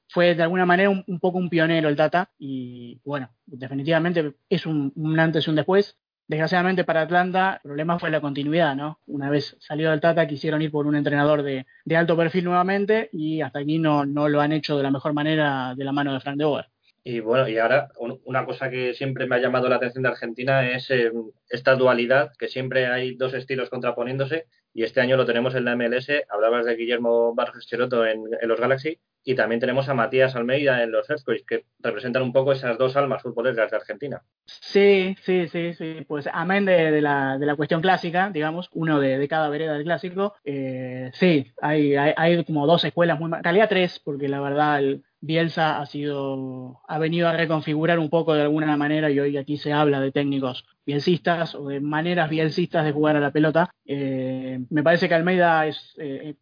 fue 0.09 0.35
de 0.35 0.43
alguna 0.43 0.65
manera 0.65 0.91
un, 0.91 1.21
poco 1.21 1.39
un 1.39 1.51
pionero 1.51 1.89
el 1.89 1.97
Tata 1.97 2.31
y 2.39 3.01
bueno, 3.05 3.31
definitivamente 3.47 4.35
es 4.49 4.65
un, 4.67 4.93
antes 5.19 5.47
y 5.47 5.51
un 5.51 5.57
después. 5.57 5.99
Desgraciadamente 6.27 6.85
para 6.85 7.03
Atlanta, 7.03 7.61
el 7.63 7.69
problema 7.69 7.99
fue 7.99 8.11
la 8.11 8.23
continuidad, 8.23 8.75
¿no? 8.75 8.99
Una 9.05 9.29
vez 9.29 9.59
salió 9.61 9.91
del 9.91 10.01
Tata, 10.01 10.27
quisieron 10.27 10.63
ir 10.63 10.71
por 10.71 10.87
un 10.87 10.97
entrenador 10.97 11.43
de, 11.43 11.67
alto 11.95 12.17
perfil 12.17 12.45
nuevamente 12.45 13.11
y 13.13 13.43
hasta 13.43 13.59
aquí 13.59 13.79
no, 13.79 14.07
no 14.07 14.31
lo 14.31 14.41
han 14.41 14.53
hecho 14.53 14.79
de 14.79 14.85
la 14.85 14.91
mejor 14.91 15.13
manera 15.13 15.75
de 15.77 15.85
la 15.85 15.93
mano 15.93 16.15
de 16.15 16.21
Frank 16.21 16.39
de 16.39 16.47
Boer. 16.47 16.74
Y 17.07 17.21
bueno, 17.21 17.47
y 17.47 17.59
ahora 17.59 17.91
una 17.99 18.47
cosa 18.47 18.71
que 18.71 18.95
siempre 18.95 19.27
me 19.27 19.37
ha 19.37 19.39
llamado 19.39 19.69
la 19.69 19.77
atención 19.77 20.03
de 20.03 20.09
Argentina 20.09 20.71
es 20.71 20.91
eh, 20.91 21.13
esta 21.51 21.75
dualidad, 21.75 22.33
que 22.39 22.49
siempre 22.49 22.87
hay 22.87 23.15
dos 23.15 23.35
estilos 23.35 23.69
contraponiéndose, 23.69 24.47
y 24.73 24.85
este 24.85 25.03
año 25.03 25.19
lo 25.19 25.27
tenemos 25.27 25.55
en 25.55 25.67
la 25.67 25.77
MLS. 25.77 26.09
Hablabas 26.31 26.65
de 26.65 26.77
Guillermo 26.77 27.35
Vargas 27.35 27.67
Cheroto 27.67 28.07
en, 28.07 28.25
los 28.43 28.59
Galaxy, 28.59 28.99
y 29.23 29.35
también 29.35 29.61
tenemos 29.61 29.91
a 29.91 29.95
Matías 29.95 30.35
Almeida 30.35 30.83
en 30.83 30.93
los 30.93 31.09
Earthquakes, 31.11 31.45
que 31.47 31.65
representan 31.79 32.23
un 32.23 32.33
poco 32.33 32.53
esas 32.53 32.79
dos 32.79 32.97
almas 32.97 33.23
futboleras 33.23 33.71
de 33.71 33.77
Argentina. 33.77 34.23
Sí, 34.47 35.15
sí, 35.23 35.47
sí, 35.49 35.75
sí. 35.75 36.07
Pues 36.09 36.27
amén 36.33 36.65
de, 36.65 37.03
la, 37.03 37.37
de 37.37 37.45
la 37.45 37.55
cuestión 37.55 37.83
clásica, 37.83 38.31
digamos, 38.31 38.71
uno 38.73 38.99
de, 38.99 39.29
cada 39.29 39.51
vereda 39.51 39.75
del 39.75 39.85
clásico, 39.85 40.37
eh, 40.43 41.11
sí, 41.13 41.53
hay, 41.61 41.97
hay, 41.97 42.15
hay, 42.17 42.45
como 42.45 42.67
dos 42.67 42.83
escuelas 42.85 43.21
muy... 43.21 43.31
En 43.31 43.45
realidad 43.45 43.69
tres, 43.69 44.01
porque 44.03 44.27
la 44.27 44.41
verdad... 44.41 44.79
El, 44.79 45.05
Bielsa 45.27 45.81
ha 45.81 45.87
sido, 45.87 46.83
ha 46.87 46.99
venido 46.99 47.29
a 47.29 47.33
reconfigurar 47.33 47.99
un 47.99 48.11
poco 48.11 48.35
de 48.35 48.43
alguna 48.43 48.77
manera 48.77 49.11
y 49.11 49.19
hoy 49.19 49.39
aquí 49.39 49.57
se 49.57 49.73
habla 49.73 49.99
de 50.01 50.13
técnicos 50.13 50.67
bielsistas 50.85 51.55
o 51.55 51.69
de 51.69 51.81
maneras 51.81 52.29
bielsistas 52.29 52.85
de 52.85 52.93
jugar 52.93 53.17
a 53.17 53.21
la 53.21 53.31
pelota. 53.31 53.71
Eh, 53.87 54.61
me 54.69 54.83
parece 54.83 55.09
que 55.09 55.15
Almeida 55.15 55.67
es, 55.67 55.95
eh, 55.97 56.35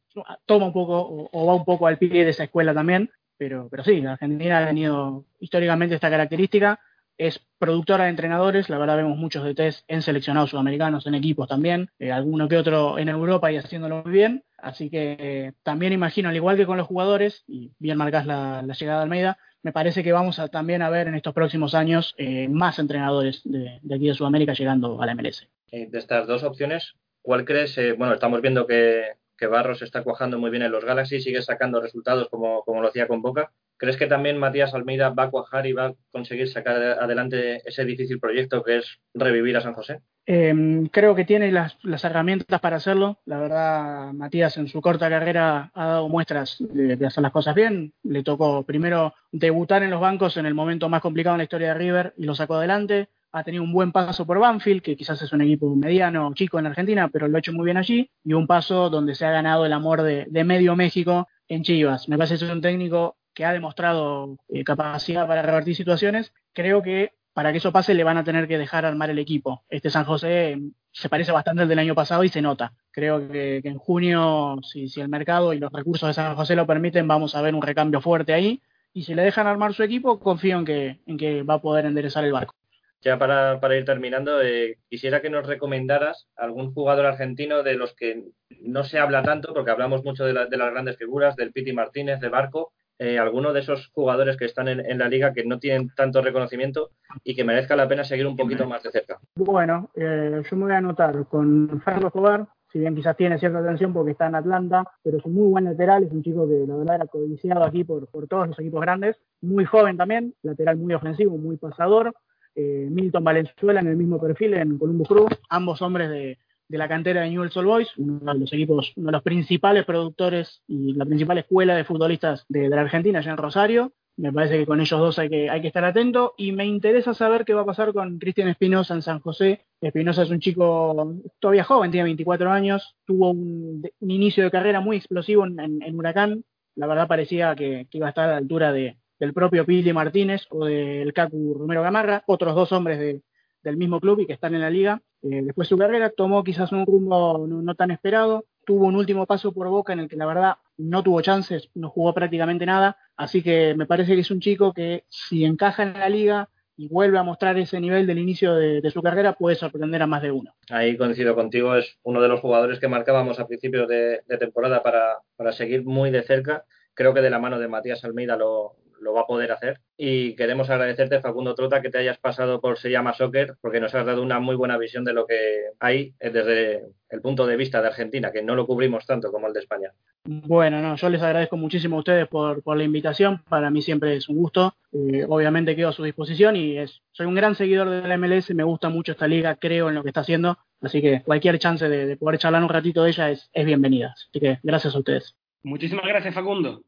toma 0.46 0.66
un 0.66 0.72
poco 0.72 1.28
o, 1.32 1.46
va 1.46 1.54
un 1.54 1.64
poco 1.64 1.86
al 1.86 1.98
pie 1.98 2.24
de 2.24 2.30
esa 2.30 2.44
escuela 2.44 2.74
también, 2.74 3.08
pero, 3.36 3.68
pero 3.70 3.84
sí, 3.84 4.00
la 4.00 4.14
Argentina 4.14 4.58
ha 4.58 4.66
tenido 4.66 5.26
históricamente 5.38 5.94
esta 5.94 6.10
característica. 6.10 6.80
Es 7.19 7.40
productora 7.59 8.04
de 8.04 8.11
entrenadores, 8.11 8.69
la 8.69 8.78
verdad 8.78 8.97
vemos 8.97 9.16
muchos 9.16 9.45
de 9.45 9.54
test 9.54 9.85
en 9.88 10.02
seleccionados 10.02 10.50
sudamericanos, 10.50 11.07
en 11.07 11.14
equipos 11.14 11.49
también, 11.49 11.90
eh, 11.99 12.11
alguno 12.11 12.49
que 12.49 12.57
otro 12.57 12.99
en 12.99 13.09
Europa 13.09 13.52
y 13.52 13.57
haciéndolo 13.57 14.02
muy 14.02 14.12
bien. 14.12 14.45
Así 14.62 14.88
que 14.90 15.16
eh, 15.19 15.52
también 15.64 15.92
imagino, 15.92 16.28
al 16.28 16.37
igual 16.37 16.57
que 16.57 16.66
con 16.66 16.78
los 16.78 16.87
jugadores, 16.87 17.42
y 17.49 17.73
bien 17.81 17.99
marcas 17.99 18.26
la, 18.26 18.62
llegada 18.62 18.99
de 18.99 19.02
Almeida, 19.02 19.38
me 19.62 19.73
parece 19.73 20.04
que 20.04 20.12
vamos 20.12 20.38
a 20.38 20.49
también 20.49 20.83
a 20.83 20.90
ver 20.90 21.09
en 21.09 21.16
estos 21.16 21.35
próximos 21.35 21.75
años 21.75 22.14
eh, 22.16 22.49
más 22.49 22.78
entrenadores 22.78 23.42
de, 23.45 23.81
aquí 23.92 24.07
de 24.07 24.14
Sudamérica 24.14 24.52
llegando 24.52 25.02
a 25.02 25.07
la 25.07 25.14
MLS. 25.16 25.49
De 25.73 25.99
estas 25.99 26.28
dos 26.28 26.45
opciones, 26.45 26.95
¿cuál 27.23 27.45
crees? 27.45 27.76
Eh, 27.78 27.92
bueno, 27.92 28.14
estamos 28.14 28.40
viendo 28.40 28.66
que, 28.66 29.16
que, 29.37 29.49
Barros 29.49 29.83
está 29.83 30.04
cuajando 30.04 30.38
muy 30.38 30.50
bien 30.50 30.62
en 30.62 30.71
los 30.71 30.85
Galaxy, 30.85 31.21
sigue 31.21 31.42
sacando 31.42 31.81
resultados 31.81 32.28
como, 32.28 32.62
como 32.62 32.81
lo 32.81 32.88
hacía 32.88 33.09
con 33.09 33.21
Boca. 33.21 33.52
¿Crees 33.82 33.96
que 33.96 34.06
también 34.06 34.38
Matías 34.38 34.72
Almeida 34.74 35.08
va 35.08 35.24
a 35.24 35.30
cuajar 35.30 35.66
y 35.66 35.72
va 35.72 35.86
a 35.86 35.94
conseguir 36.12 36.48
sacar 36.48 36.76
adelante 36.76 37.68
ese 37.68 37.84
difícil 37.84 38.20
proyecto 38.20 38.62
que 38.62 38.76
es 38.76 39.00
revivir 39.12 39.56
a 39.56 39.60
San 39.60 39.74
José? 39.74 39.98
Em, 40.24 40.86
creo 40.86 41.16
que 41.16 41.24
tiene 41.24 41.50
las, 41.50 41.76
herramientas 42.04 42.60
para 42.60 42.76
hacerlo. 42.76 43.18
La 43.24 43.40
verdad, 43.40 44.12
Matías 44.12 44.56
en 44.56 44.68
su 44.68 44.80
corta 44.80 45.10
carrera 45.10 45.72
ha 45.74 45.86
dado 45.86 46.08
muestras 46.08 46.58
de, 46.60 47.04
hacer 47.04 47.24
las 47.24 47.32
cosas 47.32 47.56
bien. 47.56 47.92
Le 48.04 48.22
tocó 48.22 48.62
primero 48.62 49.14
debutar 49.32 49.82
en 49.82 49.90
los 49.90 50.00
bancos 50.00 50.36
en 50.36 50.46
el 50.46 50.54
momento 50.54 50.88
más 50.88 51.02
complicado 51.02 51.34
en 51.34 51.38
la 51.38 51.44
historia 51.44 51.68
de 51.70 51.74
River 51.74 52.14
y 52.16 52.24
lo 52.24 52.36
sacó 52.36 52.54
adelante. 52.54 53.08
Ha 53.32 53.42
tenido 53.42 53.64
un 53.64 53.72
buen 53.72 53.90
paso 53.90 54.24
por 54.24 54.38
Banfield, 54.38 54.82
que 54.82 54.94
quizás 54.94 55.20
es 55.22 55.32
un 55.32 55.40
equipo 55.40 55.74
mediano, 55.74 56.32
chico 56.34 56.60
en 56.60 56.66
Argentina, 56.66 57.08
pero 57.08 57.26
lo 57.26 57.36
ha 57.36 57.40
hecho 57.40 57.52
muy 57.52 57.64
bien 57.64 57.78
allí. 57.78 58.08
Y 58.22 58.32
un 58.34 58.46
paso 58.46 58.90
donde 58.90 59.16
se 59.16 59.26
ha 59.26 59.32
ganado 59.32 59.66
el 59.66 59.73
amor 59.73 60.02
de, 60.02 60.45
medio 60.45 60.76
México 60.76 61.26
en 61.49 61.64
Chivas. 61.64 62.08
Me 62.08 62.16
parece 62.16 62.38
que 62.38 62.45
es 62.45 62.50
un 62.52 62.60
técnico 62.60 63.16
que 63.34 63.45
ha 63.45 63.52
demostrado 63.52 64.36
eh, 64.49 64.64
capacidad 64.64 65.26
para 65.26 65.42
revertir 65.42 65.75
situaciones. 65.76 66.32
Creo 66.52 66.82
que 66.82 67.12
para 67.32 67.50
que 67.52 67.58
eso 67.58 67.73
pase 67.73 67.95
le 67.95 68.04
van 68.04 68.18
a 68.18 68.25
tener 68.25 68.47
que 68.47 68.58
dejar 68.58 68.84
armar 68.84 69.10
el 69.10 69.18
equipo. 69.18 69.64
Este 69.68 69.90
San 69.90 70.04
José 70.04 70.56
mm, 70.56 70.73
se 70.92 71.08
parece 71.08 71.32
bastante 71.32 71.62
al 71.62 71.68
del 71.68 71.78
año 71.78 71.95
pasado 71.95 72.25
y 72.25 72.28
se 72.28 72.42
nota. 72.42 72.73
Creo 72.90 73.28
que, 73.28 73.60
en 73.64 73.78
junio, 73.78 74.58
si, 74.62 74.88
el 75.00 75.08
mercado 75.08 75.52
y 75.52 75.58
los 75.58 75.73
recursos 75.73 76.08
de 76.08 76.14
San 76.14 76.36
José 76.36 76.54
lo 76.56 76.66
permiten, 76.66 77.08
vamos 77.08 77.34
a 77.34 77.42
ver 77.42 77.54
un 77.54 77.62
recambio 77.62 78.00
fuerte 78.00 78.34
ahí. 78.34 78.60
Y 78.92 79.04
si 79.04 79.14
le 79.14 79.23
dejan 79.23 79.47
armar 79.47 79.73
su 79.73 79.82
equipo, 79.82 80.21
confío 80.21 80.58
en 80.58 80.64
que, 80.66 81.00
en 81.06 81.16
que 81.16 81.42
va 81.42 81.54
a 81.54 81.62
poder 81.62 81.86
enderezar 81.86 82.25
el 82.25 82.32
barco. 82.32 82.54
Ya 83.00 83.18
para, 83.18 83.76
ir 83.76 83.84
terminando, 83.84 84.40
eh, 84.42 84.78
quisiera 84.88 85.21
que 85.21 85.30
nos 85.30 85.45
recomendaras 85.45 86.28
algún 86.36 86.73
jugador 86.73 87.06
argentino 87.06 87.64
de 87.64 87.75
los 87.75 87.95
que 87.95 88.23
no 88.60 88.84
se 88.84 89.00
habla 89.00 89.25
tanto, 89.25 89.52
porque 89.54 89.73
hablamos 89.73 90.04
mucho 90.04 90.25
de 90.25 90.34
las 90.34 90.49
grandes 90.49 90.99
figuras, 90.99 91.34
del 91.34 91.52
Piti 91.52 91.73
Martínez, 91.73 92.21
de 92.21 92.28
Barco, 92.28 92.73
eh, 93.02 93.19
alguno 93.19 93.52
de 93.52 93.58
esos 93.58 93.88
jugadores 93.88 94.36
que 94.36 94.45
están 94.45 94.69
en, 94.69 94.99
la 94.99 95.08
liga 95.08 95.32
que 95.32 95.45
no 95.45 95.58
tienen 95.58 95.91
tanto 95.97 96.23
reconocimiento 96.23 96.91
y 97.25 97.34
que 97.34 97.43
merezca 97.43 97.75
la 97.75 97.88
pena 97.88 98.04
seguir 98.04 98.28
un 98.28 98.36
poquito 98.36 98.65
más 98.65 98.84
de 98.84 98.93
cerca? 98.93 99.19
Bueno, 99.34 99.91
eh, 99.97 100.41
yo 100.49 100.56
me 100.56 100.65
voy 100.67 100.73
a 100.73 100.78
anotar 100.78 101.26
con 101.26 101.80
Franco 101.82 102.06
Escobar, 102.06 102.47
si 102.73 102.78
bien 102.78 102.95
quizás 102.95 103.17
tiene 103.17 103.41
cierta 103.41 103.58
atención 103.58 103.93
porque 103.93 104.12
está 104.12 104.28
en 104.28 104.36
Atlanta, 104.36 104.84
pero 105.02 105.19
es 105.19 105.25
un 105.25 105.34
muy 105.34 105.50
buen 105.50 105.65
lateral, 105.65 106.04
es 106.04 106.12
un 106.12 106.23
chico 106.23 106.47
que 106.47 106.65
la 106.65 106.76
verdad 106.76 106.95
era 106.95 107.06
codiciado 107.06 107.65
aquí 107.65 107.82
por, 107.82 108.06
por 108.06 108.28
todos 108.28 108.47
los 108.47 108.58
equipos 108.60 108.80
grandes, 108.80 109.17
muy 109.41 109.65
joven 109.65 109.97
también, 109.97 110.34
lateral 110.43 110.76
muy 110.76 110.95
ofensivo, 110.95 111.36
muy 111.36 111.56
pasador. 111.56 112.15
Eh, 112.54 112.86
Milton 112.88 113.25
Valenzuela 113.25 113.80
en 113.80 113.88
el 113.88 113.97
mismo 113.97 114.21
perfil 114.21 114.54
en 114.54 114.78
Columbus 114.78 115.08
Crew, 115.08 115.26
ambos 115.49 115.82
hombres 115.82 116.08
de, 116.08 116.38
de 116.68 116.78
la 116.78 116.88
cantera 116.88 117.22
de 117.22 117.30
Newell's 117.30 117.56
Old 117.56 117.68
Boys, 117.68 117.88
uno 117.98 118.32
de 118.32 118.40
los 118.40 118.52
equipos, 118.52 118.92
uno 118.96 119.06
de 119.06 119.12
los 119.12 119.22
principales 119.22 119.84
productores 119.84 120.62
y 120.66 120.94
la 120.94 121.04
principal 121.04 121.38
escuela 121.38 121.76
de 121.76 121.84
futbolistas 121.84 122.44
de, 122.48 122.68
la 122.68 122.80
Argentina, 122.80 123.18
allá 123.18 123.32
en 123.32 123.36
Rosario. 123.36 123.92
Me 124.16 124.32
parece 124.32 124.58
que 124.58 124.66
con 124.66 124.80
ellos 124.80 125.00
dos 125.00 125.18
hay 125.18 125.30
que, 125.30 125.48
hay 125.48 125.62
que 125.62 125.68
estar 125.68 125.84
atento 125.84 126.34
y 126.36 126.52
me 126.52 126.66
interesa 126.66 127.14
saber 127.14 127.44
qué 127.44 127.54
va 127.54 127.62
a 127.62 127.66
pasar 127.66 127.92
con 127.92 128.18
Cristian 128.18 128.48
Espinosa 128.48 128.94
en 128.94 129.02
San 129.02 129.20
José. 129.20 129.66
Espinosa 129.80 130.22
es 130.22 130.30
un 130.30 130.40
chico 130.40 131.14
todavía 131.40 131.64
joven, 131.64 131.90
tiene 131.90 132.04
24 132.04 132.50
años, 132.50 132.94
tuvo 133.06 133.30
un, 133.30 133.82
inicio 134.00 134.44
de 134.44 134.50
carrera 134.50 134.80
muy 134.80 134.98
explosivo 134.98 135.46
en, 135.46 135.98
Huracán. 135.98 136.44
La 136.75 136.86
verdad 136.86 137.08
parecía 137.08 137.54
que, 137.54 137.86
iba 137.90 138.06
a 138.06 138.10
estar 138.10 138.28
a 138.28 138.32
la 138.32 138.38
altura 138.38 138.72
de, 138.72 138.96
del 139.18 139.32
propio 139.32 139.64
Pili 139.64 139.92
Martínez 139.92 140.46
o 140.50 140.66
del 140.66 141.12
Cacu 141.12 141.54
Romero 141.58 141.82
Gamarra, 141.82 142.22
otros 142.26 142.54
dos 142.54 142.70
hombres 142.72 142.98
de, 142.98 143.22
del 143.62 143.76
mismo 143.76 144.00
club 144.00 144.20
y 144.20 144.26
que 144.26 144.34
están 144.34 144.54
en 144.54 144.60
la 144.60 144.70
liga. 144.70 145.00
Eh, 145.23 145.43
después 145.43 145.69
su 145.69 145.78
carrera 145.78 146.11
tomó 146.11 146.43
quizás 146.43 146.73
un 146.73 146.85
rumbo 146.85 147.47
no, 147.47 147.75
tan 147.75 147.91
esperado, 147.91 148.45
tuvo 148.65 148.87
un 148.87 148.97
último 148.97 149.26
paso 149.26 149.52
por 149.52 149.69
Boca 149.69 149.93
en 149.93 150.00
el 150.00 150.08
que 150.08 150.17
la 150.17 150.26
verdad 150.26 150.54
no 150.76 151.02
tuvo 151.02 151.21
chances, 151.21 151.71
no 151.75 151.91
jugó 151.91 152.13
prácticamente 152.13 152.67
nada, 152.67 152.97
así 153.17 153.43
que 153.43 153.75
me 153.76 153.87
parece 153.87 154.15
que 154.15 154.21
es 154.21 154.30
un 154.30 154.41
chico 154.41 154.73
que 154.73 155.04
si 155.08 155.45
encaja 155.45 155.85
en 155.85 155.93
la 155.93 156.08
liga 156.08 156.49
y 156.76 156.89
vuelve 156.89 157.19
a 157.19 157.23
mostrar 157.23 157.56
ese 157.58 157.80
nivel 157.80 158.06
del 158.06 158.19
inicio 158.19 158.54
de, 158.54 158.91
su 158.91 159.02
carrera, 159.02 159.35
puede 159.35 159.56
sorprender 159.56 160.02
a 160.02 160.06
más 160.06 160.23
de 160.23 160.32
uno. 160.32 160.54
Ahí 160.71 160.97
coincido 160.97 161.35
contigo, 161.35 161.76
es 161.76 161.99
uno 162.02 162.21
de 162.21 162.28
los 162.28 162.41
jugadores 162.41 162.80
que 162.80 162.89
marcábamos 162.89 163.39
a 163.39 163.47
principios 163.47 163.87
de, 163.87 164.23
temporada 164.41 164.82
para, 164.82 165.19
para 165.37 165.52
seguir 165.52 165.85
muy 165.85 166.11
de 166.11 166.23
cerca. 166.23 166.65
Creo 166.95 167.15
que 167.15 167.21
de 167.21 167.30
la 167.30 167.39
mano 167.39 167.58
de 167.58 167.69
Matías 167.69 168.04
Almeida 168.04 168.37
lo, 168.37 168.76
lo 169.02 169.12
va 169.12 169.23
a 169.23 169.26
poder 169.26 169.52
hacer. 169.52 169.80
Y 169.97 170.34
queremos 170.36 170.71
agradecerte, 170.71 171.21
Facundo 171.21 171.54
Trota, 171.54 171.82
que 171.82 171.91
te 171.91 171.99
hayas 171.99 172.19
pasado 172.19 172.60
por 172.60 172.78
Se 172.78 172.91
llama 172.91 173.12
Soccer, 173.12 173.56
porque 173.60 173.80
nos 173.80 173.95
has 173.95 174.06
dado 174.06 174.23
una 174.23 174.41
muy 174.41 174.56
buena 174.56 174.78
visión 174.78 175.04
de 175.04 175.12
lo 175.12 175.26
que 175.26 175.65
hay 175.80 176.15
desde 176.21 176.82
el 177.10 177.21
punto 177.21 177.47
de 177.47 177.56
vista 177.56 177.82
de 177.82 177.88
Argentina, 177.88 178.32
que 178.32 178.43
no 178.43 178.54
lo 178.54 178.67
cubrimos 178.67 179.04
tanto 179.06 179.30
como 179.30 179.47
el 179.47 179.52
de 179.52 179.60
España. 179.60 179.93
Bueno, 180.25 180.80
no, 180.80 180.97
yo 180.97 181.08
les 181.10 181.23
agradezco 181.23 181.56
muchísimo 181.56 181.97
a 181.97 181.99
ustedes 181.99 182.28
por, 182.28 182.62
la 182.76 182.84
invitación. 182.84 183.43
Para 183.49 183.71
mí 183.71 183.82
siempre 183.82 184.17
es 184.17 184.28
un 184.28 184.36
gusto. 184.36 184.75
Eh, 184.93 185.26
obviamente 185.28 185.75
quedo 185.75 185.88
a 185.88 185.93
su 185.93 186.04
disposición 186.04 186.56
y 186.56 186.78
es, 186.78 187.02
soy 187.12 187.26
un 187.26 187.34
gran 187.34 187.54
seguidor 187.54 187.91
de 187.91 188.06
la 188.06 188.17
MLS, 188.17 188.54
me 188.54 188.65
gusta 188.65 188.88
mucho 188.88 189.12
esta 189.12 189.26
liga, 189.26 189.56
creo 189.56 189.88
en 189.88 189.95
lo 189.95 190.02
que 190.02 190.10
está 190.10 190.21
haciendo. 190.21 190.58
Así 190.80 191.00
que 191.00 191.23
cualquier 191.23 191.58
chance 191.58 191.88
de, 191.88 192.17
poder 192.17 192.38
charlar 192.38 192.62
un 192.62 192.69
ratito 192.69 193.04
de 193.04 193.10
ella 193.10 193.30
es, 193.30 193.50
es 193.52 193.67
bienvenida. 193.67 194.15
Así 194.28 194.41
que 194.41 194.58
gracias 194.62 194.95
a 194.95 194.99
ustedes. 194.99 195.36
Muchísimas 195.62 196.06
gracias, 196.06 196.34
Facundo. 196.34 196.82